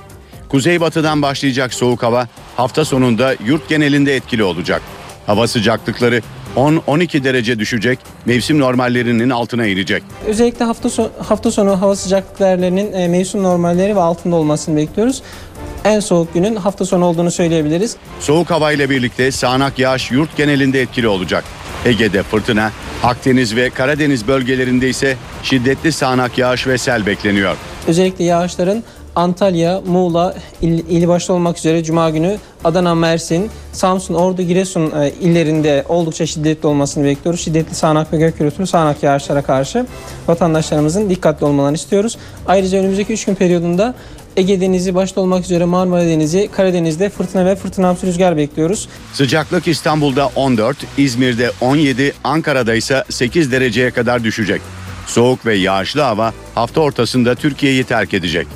[0.48, 4.82] Kuzeybatıdan başlayacak soğuk hava hafta sonunda yurt genelinde etkili olacak.
[5.26, 6.22] Hava sıcaklıkları
[6.56, 10.04] 10-12 derece düşecek, mevsim normallerinin altına inecek.
[10.28, 15.22] Özellikle hafta sonu, hafta sonu hava sıcaklıklarının e, mevsim normalleri ve altında olmasını bekliyoruz.
[15.86, 17.96] En soğuk günün hafta sonu olduğunu söyleyebiliriz.
[18.20, 21.44] Soğuk hava ile birlikte sağanak yağış yurt genelinde etkili olacak.
[21.86, 22.72] Ege'de fırtına,
[23.04, 27.56] Akdeniz ve Karadeniz bölgelerinde ise şiddetli sağanak yağış ve sel bekleniyor.
[27.88, 28.84] Özellikle yağışların
[29.16, 35.12] Antalya, Muğla il, ili başta olmak üzere Cuma günü Adana, Mersin, Samsun, Ordu, Giresun e,
[35.22, 37.42] illerinde oldukça şiddetli olmasını bekliyoruz.
[37.42, 39.86] Şiddetli sağanak ve gök gürültülü sağanak yağışlara karşı
[40.28, 42.18] vatandaşlarımızın dikkatli olmalarını istiyoruz.
[42.48, 43.96] Ayrıca önümüzdeki 3 gün periyodunda
[44.40, 48.90] Ege Denizi başta olmak üzere Marmara Denizi, Karadeniz'de fırtına ve fırtınamsı rüzgar bekliyoruz.
[49.14, 54.62] Sıcaklık İstanbul'da 14, İzmir'de 17, Ankara'da ise 8 dereceye kadar düşecek.
[55.08, 58.48] Soğuk ve yağışlı hava hafta ortasında Türkiye'yi terk edecek.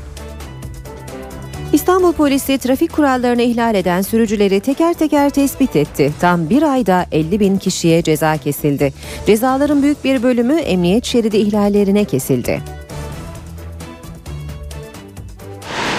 [1.74, 6.12] İstanbul polisi trafik kurallarını ihlal eden sürücüleri teker teker tespit etti.
[6.22, 8.94] Tam bir ayda 50 bin kişiye ceza kesildi.
[9.26, 12.62] Cezaların büyük bir bölümü emniyet şeridi ihlallerine kesildi.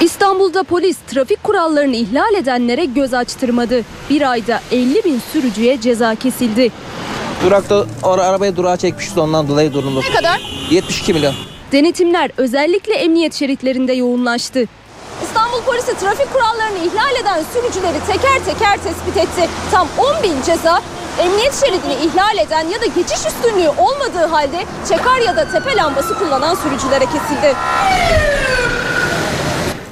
[0.05, 3.83] İstanbul'da polis trafik kurallarını ihlal edenlere göz açtırmadı.
[4.11, 6.73] Bir ayda 50 bin sürücüye ceza kesildi.
[7.45, 10.01] Durakta arabayı durağa çekmişiz ondan dolayı durumda.
[10.01, 10.41] Ne kadar?
[10.71, 11.35] 72 milyon.
[11.73, 14.65] Denetimler özellikle emniyet şeritlerinde yoğunlaştı.
[15.23, 19.49] İstanbul polisi trafik kurallarını ihlal eden sürücüleri teker teker tespit etti.
[19.71, 20.83] Tam 10 bin ceza
[21.19, 26.19] emniyet şeridini ihlal eden ya da geçiş üstünlüğü olmadığı halde çekar ya da tepe lambası
[26.19, 27.55] kullanan sürücülere kesildi.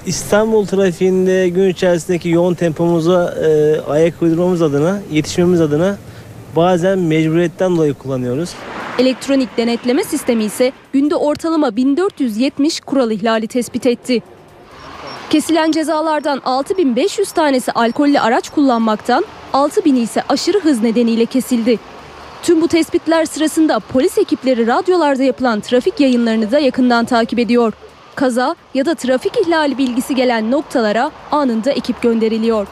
[0.06, 5.96] İstanbul trafiğinde gün içerisindeki yoğun tempomuza e, ayak uydurmamız adına, yetişmemiz adına
[6.56, 8.54] bazen mecburiyetten dolayı kullanıyoruz.
[8.98, 14.22] Elektronik denetleme sistemi ise günde ortalama 1470 kural ihlali tespit etti.
[15.30, 21.78] Kesilen cezalardan 6500 tanesi alkollü araç kullanmaktan, 6000'i ise aşırı hız nedeniyle kesildi.
[22.42, 27.72] Tüm bu tespitler sırasında polis ekipleri radyolarda yapılan trafik yayınlarını da yakından takip ediyor.
[28.14, 32.66] Kaza ya da trafik ihlali bilgisi gelen noktalara anında ekip gönderiliyor.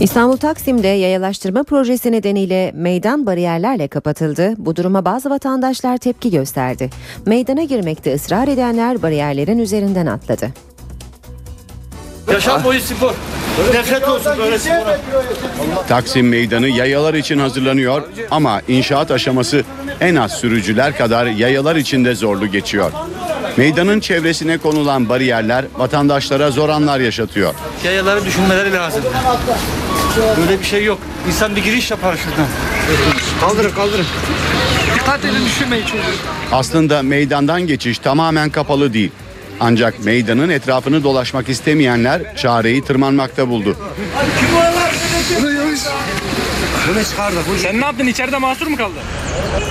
[0.00, 4.54] İstanbul Taksim'de yayalaştırma projesi nedeniyle meydan bariyerlerle kapatıldı.
[4.56, 6.90] Bu duruma bazı vatandaşlar tepki gösterdi.
[7.26, 10.48] Meydana girmekte ısrar edenler bariyerlerin üzerinden atladı.
[12.32, 13.12] Yaşam boyu spor.
[13.74, 14.98] Nefret olsun böyle spora.
[15.88, 19.64] Taksim Meydanı yayalar için hazırlanıyor ama inşaat aşaması
[20.00, 22.92] en az sürücüler kadar yayalar için de zorlu geçiyor.
[23.56, 27.54] Meydanın çevresine konulan bariyerler vatandaşlara zor anlar yaşatıyor.
[27.84, 29.02] Yayaları düşünmeleri lazım.
[30.40, 30.98] Böyle bir şey yok.
[31.28, 32.46] İnsan bir giriş yapar şuradan.
[33.40, 34.06] Kaldırın kaldırın.
[34.94, 36.02] Dikkat edin düşürmeyin çocuğu.
[36.52, 39.12] Aslında meydandan geçiş tamamen kapalı değil.
[39.60, 43.76] Ancak meydanın etrafını dolaşmak istemeyenler çareyi tırmanmakta buldu.
[47.62, 48.06] Sen ne yaptın?
[48.06, 48.96] İçeride mahsur mu kaldın?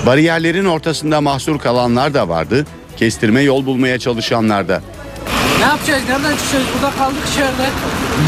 [0.06, 2.66] Bariyerlerin ortasında mahsur kalanlar da vardı,
[2.98, 4.82] kestirme yol bulmaya çalışanlar da.
[5.60, 6.04] Ne yapacağız?
[6.10, 6.66] Nereden çıkacağız?
[6.76, 7.70] Burada kaldık içeride.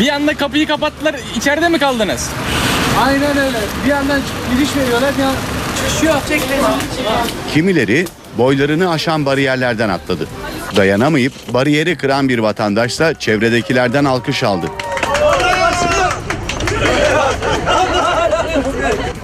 [0.02, 1.16] Bir anda kapıyı kapattılar.
[1.38, 2.30] İçeride mi kaldınız?
[3.06, 3.58] Aynen öyle.
[3.86, 4.20] Bir yandan
[4.56, 5.12] giriş veriyorlar.
[5.18, 5.38] Bir yandan
[5.78, 6.22] çıkış yok.
[7.54, 8.06] Kimileri
[8.38, 10.28] boylarını aşan bariyerlerden atladı.
[10.76, 14.68] Dayanamayıp bariyeri kıran bir vatandaşsa çevredekilerden alkış aldı.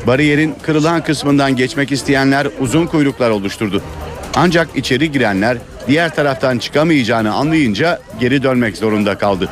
[0.07, 3.81] Bariyerin kırılan kısmından geçmek isteyenler uzun kuyruklar oluşturdu.
[4.35, 5.57] Ancak içeri girenler
[5.87, 9.49] diğer taraftan çıkamayacağını anlayınca geri dönmek zorunda kaldı.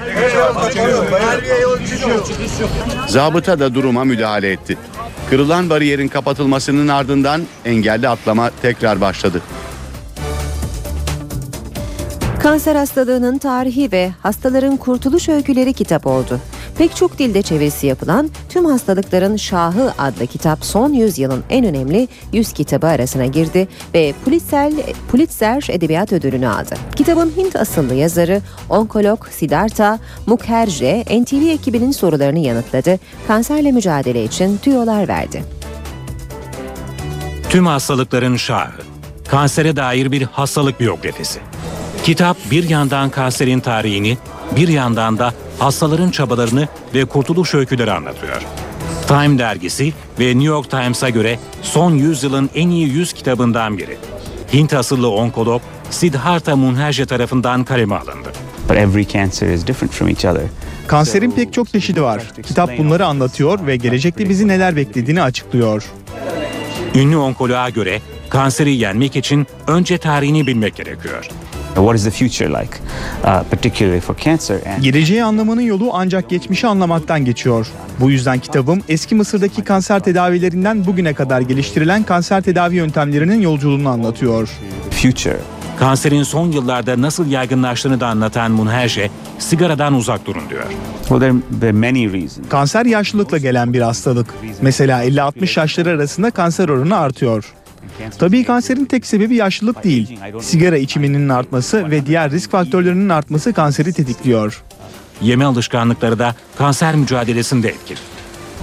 [3.08, 4.78] Zabıta da duruma müdahale etti.
[5.30, 9.42] Kırılan bariyerin kapatılmasının ardından engelli atlama tekrar başladı.
[12.40, 16.40] Kanser hastalığının tarihi ve hastaların kurtuluş öyküleri kitap oldu.
[16.78, 22.54] Pek çok dilde çevirisi yapılan Tüm Hastalıkların Şahı adlı kitap son yüzyılın en önemli 100
[22.54, 24.72] kitabı arasına girdi ve Pulitzer,
[25.12, 26.76] Pulitzer Edebiyat Ödülünü aldı.
[26.96, 35.08] Kitabın Hint asıllı yazarı onkolog Siddhartha Mukherjee NTV ekibinin sorularını yanıtladı, kanserle mücadele için tüyolar
[35.08, 35.44] verdi.
[37.50, 38.82] Tüm hastalıkların şahı.
[39.28, 41.40] Kansere dair bir hastalık biyografisi.
[42.04, 44.18] Kitap bir yandan kanserin tarihini,
[44.56, 48.42] bir yandan da hastaların çabalarını ve kurtuluş öyküleri anlatıyor.
[49.08, 53.98] Time dergisi ve New York Times'a göre son 100 yılın en iyi 100 kitabından biri.
[54.54, 58.30] Hint asıllı onkolog Siddhartha Mukherjee tarafından kaleme alındı.
[58.70, 60.44] But every cancer is different from each other.
[60.88, 62.24] Kanserin pek çok çeşidi var.
[62.44, 65.84] Kitap bunları anlatıyor ve gelecekte bizi neler beklediğini açıklıyor.
[66.96, 71.30] Ünlü onkoloğa göre kanseri yenmek için önce tarihini bilmek gerekiyor.
[71.76, 72.78] What is the future like,
[73.24, 74.56] uh, particularly for cancer?
[74.68, 77.68] And Geleceği anlamanın yolu ancak geçmişi anlamaktan geçiyor.
[78.00, 84.50] Bu yüzden kitabım eski Mısır'daki kanser tedavilerinden bugüne kadar geliştirilen kanser tedavi yöntemlerinin yolculuğunu anlatıyor.
[84.92, 85.38] future.
[85.80, 90.64] Kanserin son yıllarda nasıl yaygınlaştığını da anlatan Munherje, sigaradan uzak durun diyor.
[91.00, 92.50] Well, there, there are many reasons.
[92.50, 94.28] Kanser yaşlılıkla gelen bir hastalık.
[94.62, 97.54] Mesela 50-60 yaşları arasında kanser oranı artıyor.
[98.20, 100.20] Tabii kanserin tek sebebi yaşlılık değil.
[100.42, 104.64] Sigara içiminin artması ve diğer risk faktörlerinin artması kanseri tetikliyor.
[105.22, 108.00] Yeme alışkanlıkları da kanser mücadelesinde etkili.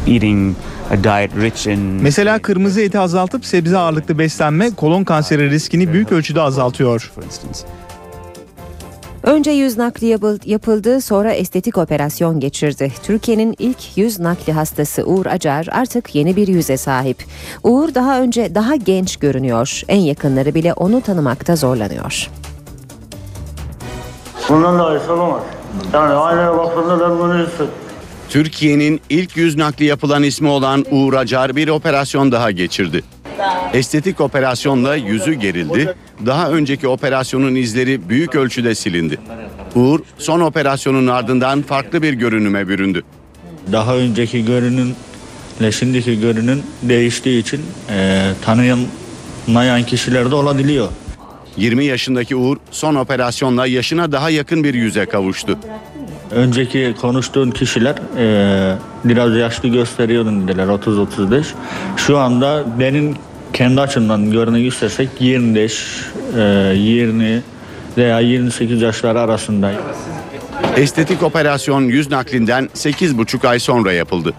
[0.06, 0.56] Eating
[0.90, 6.12] a diet rich in Mesela kırmızı eti azaltıp sebze ağırlıklı beslenme kolon kanseri riskini büyük
[6.12, 7.12] ölçüde azaltıyor.
[9.22, 12.92] Önce yüz nakli yapıl- yapıldı, sonra estetik operasyon geçirdi.
[13.02, 17.24] Türkiye'nin ilk yüz nakli hastası Uğur Acar artık yeni bir yüze sahip.
[17.62, 19.82] Uğur daha önce daha genç görünüyor.
[19.88, 22.28] En yakınları bile onu tanımakta zorlanıyor.
[24.48, 25.42] Bundan daha iyisi olamaz.
[25.92, 27.66] Yani aynaya baktığımda ben bunu hissettim.
[28.28, 33.02] Türkiye'nin ilk yüz nakli yapılan ismi olan Uğur Acar bir operasyon daha geçirdi.
[33.72, 35.94] Estetik operasyonla yüzü gerildi.
[36.26, 39.18] Daha önceki operasyonun izleri büyük ölçüde silindi.
[39.74, 43.02] Uğur son operasyonun ardından farklı bir görünüme büründü.
[43.72, 50.88] Daha önceki görünümle şimdiki görünüm değiştiği için e, tanıyamayan kişiler de olabiliyor.
[51.56, 55.58] 20 yaşındaki Uğur son operasyonla yaşına daha yakın bir yüze kavuştu.
[56.30, 61.44] Önceki konuştuğun kişiler e, biraz yaşlı gösteriyordun dediler 30-35.
[61.96, 63.16] Şu anda benim
[63.52, 65.86] kendi açımdan görünen istersek 25,
[66.36, 66.40] e,
[66.76, 67.42] 20
[67.96, 69.80] veya 28 yaşları arasındayım.
[70.76, 74.34] Estetik operasyon yüz naklinden 8,5 ay sonra yapıldı.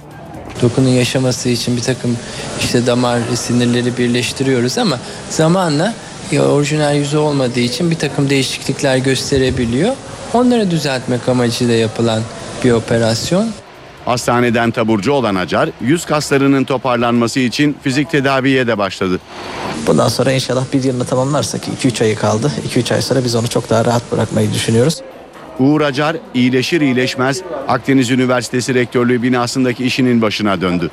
[0.62, 2.18] Dokunun yaşaması için bir takım
[2.60, 5.00] işte damar sinirleri birleştiriyoruz ama
[5.30, 5.94] zamanla
[6.32, 9.96] ya orijinal yüzü olmadığı için bir takım değişiklikler gösterebiliyor.
[10.34, 12.22] Onları düzeltmek amacıyla yapılan
[12.64, 13.50] bir operasyon.
[14.06, 19.20] Hastaneden taburcu olan Acar, yüz kaslarının toparlanması için fizik tedaviye de başladı.
[19.88, 22.52] Bundan sonra inşallah bir yılını tamamlarsak 2-3 ayı kaldı.
[22.76, 25.02] 2-3 ay sonra biz onu çok daha rahat bırakmayı düşünüyoruz.
[25.60, 30.90] Uğur Acar iyileşir iyileşmez Akdeniz Üniversitesi Rektörlüğü binasındaki işinin başına döndü.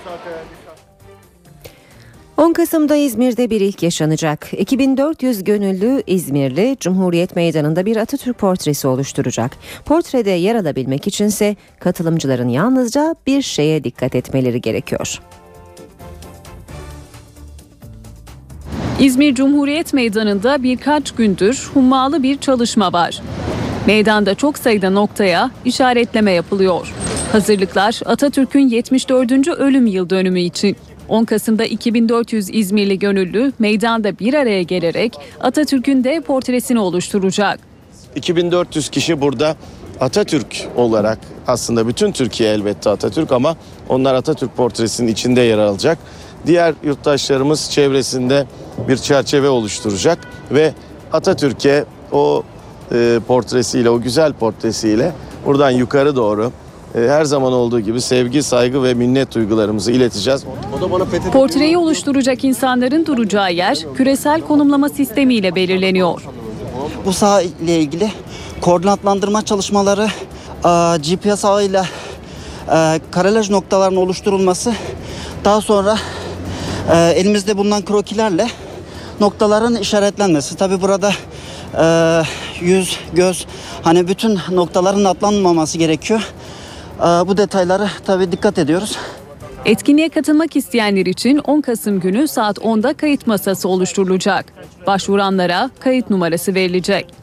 [2.40, 4.48] 10 Kasım'da İzmir'de bir ilk yaşanacak.
[4.58, 9.56] 2400 gönüllü İzmirli Cumhuriyet Meydanı'nda bir Atatürk portresi oluşturacak.
[9.84, 15.20] Portrede yer alabilmek içinse katılımcıların yalnızca bir şeye dikkat etmeleri gerekiyor.
[19.00, 23.22] İzmir Cumhuriyet Meydanı'nda birkaç gündür hummalı bir çalışma var.
[23.86, 26.94] Meydanda çok sayıda noktaya işaretleme yapılıyor.
[27.32, 29.48] Hazırlıklar Atatürk'ün 74.
[29.48, 30.76] ölüm yıl dönümü için.
[31.10, 37.60] 10 Kasım'da 2400 İzmirli gönüllü meydanda bir araya gelerek Atatürk'ün dev portresini oluşturacak.
[38.14, 39.56] 2400 kişi burada
[40.00, 43.56] Atatürk olarak aslında bütün Türkiye elbette Atatürk ama
[43.88, 45.98] onlar Atatürk portresinin içinde yer alacak.
[46.46, 48.46] Diğer yurttaşlarımız çevresinde
[48.88, 50.18] bir çerçeve oluşturacak
[50.50, 50.74] ve
[51.12, 52.42] Atatürk'e o
[52.92, 55.12] e, portresiyle, o güzel portresiyle
[55.46, 56.52] buradan yukarı doğru
[56.94, 60.44] her zaman olduğu gibi sevgi, saygı ve minnet duygularımızı ileteceğiz.
[61.32, 66.22] Portreyi oluşturacak insanların duracağı yer küresel konumlama sistemiyle belirleniyor.
[67.04, 68.12] Bu saha ile ilgili
[68.60, 70.08] koordinatlandırma çalışmaları,
[70.64, 71.86] e, GPS ağıyla
[72.72, 74.72] e, karelaj noktalarının oluşturulması,
[75.44, 75.98] daha sonra
[76.92, 78.48] e, elimizde bulunan krokilerle
[79.20, 80.56] noktaların işaretlenmesi.
[80.56, 81.12] Tabi burada
[81.78, 82.22] e,
[82.60, 83.46] yüz, göz,
[83.82, 86.32] hani bütün noktaların atlanmaması gerekiyor.
[87.00, 88.98] E, bu detayları tabi dikkat ediyoruz.
[89.64, 94.52] Etkinliğe katılmak isteyenler için 10 Kasım günü saat 10'da kayıt masası oluşturulacak.
[94.86, 97.14] Başvuranlara kayıt numarası verilecek.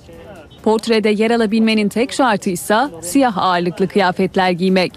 [0.64, 4.94] Portrede yer alabilmenin tek şartı ise siyah ağırlıklı kıyafetler giymek.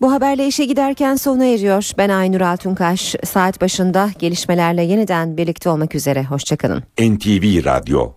[0.00, 1.90] Bu haberle işe giderken sona eriyor.
[1.98, 3.14] Ben Aynur Altunkaş.
[3.24, 6.24] Saat başında gelişmelerle yeniden birlikte olmak üzere.
[6.24, 6.82] Hoşçakalın.
[7.00, 8.12] NTV Radyo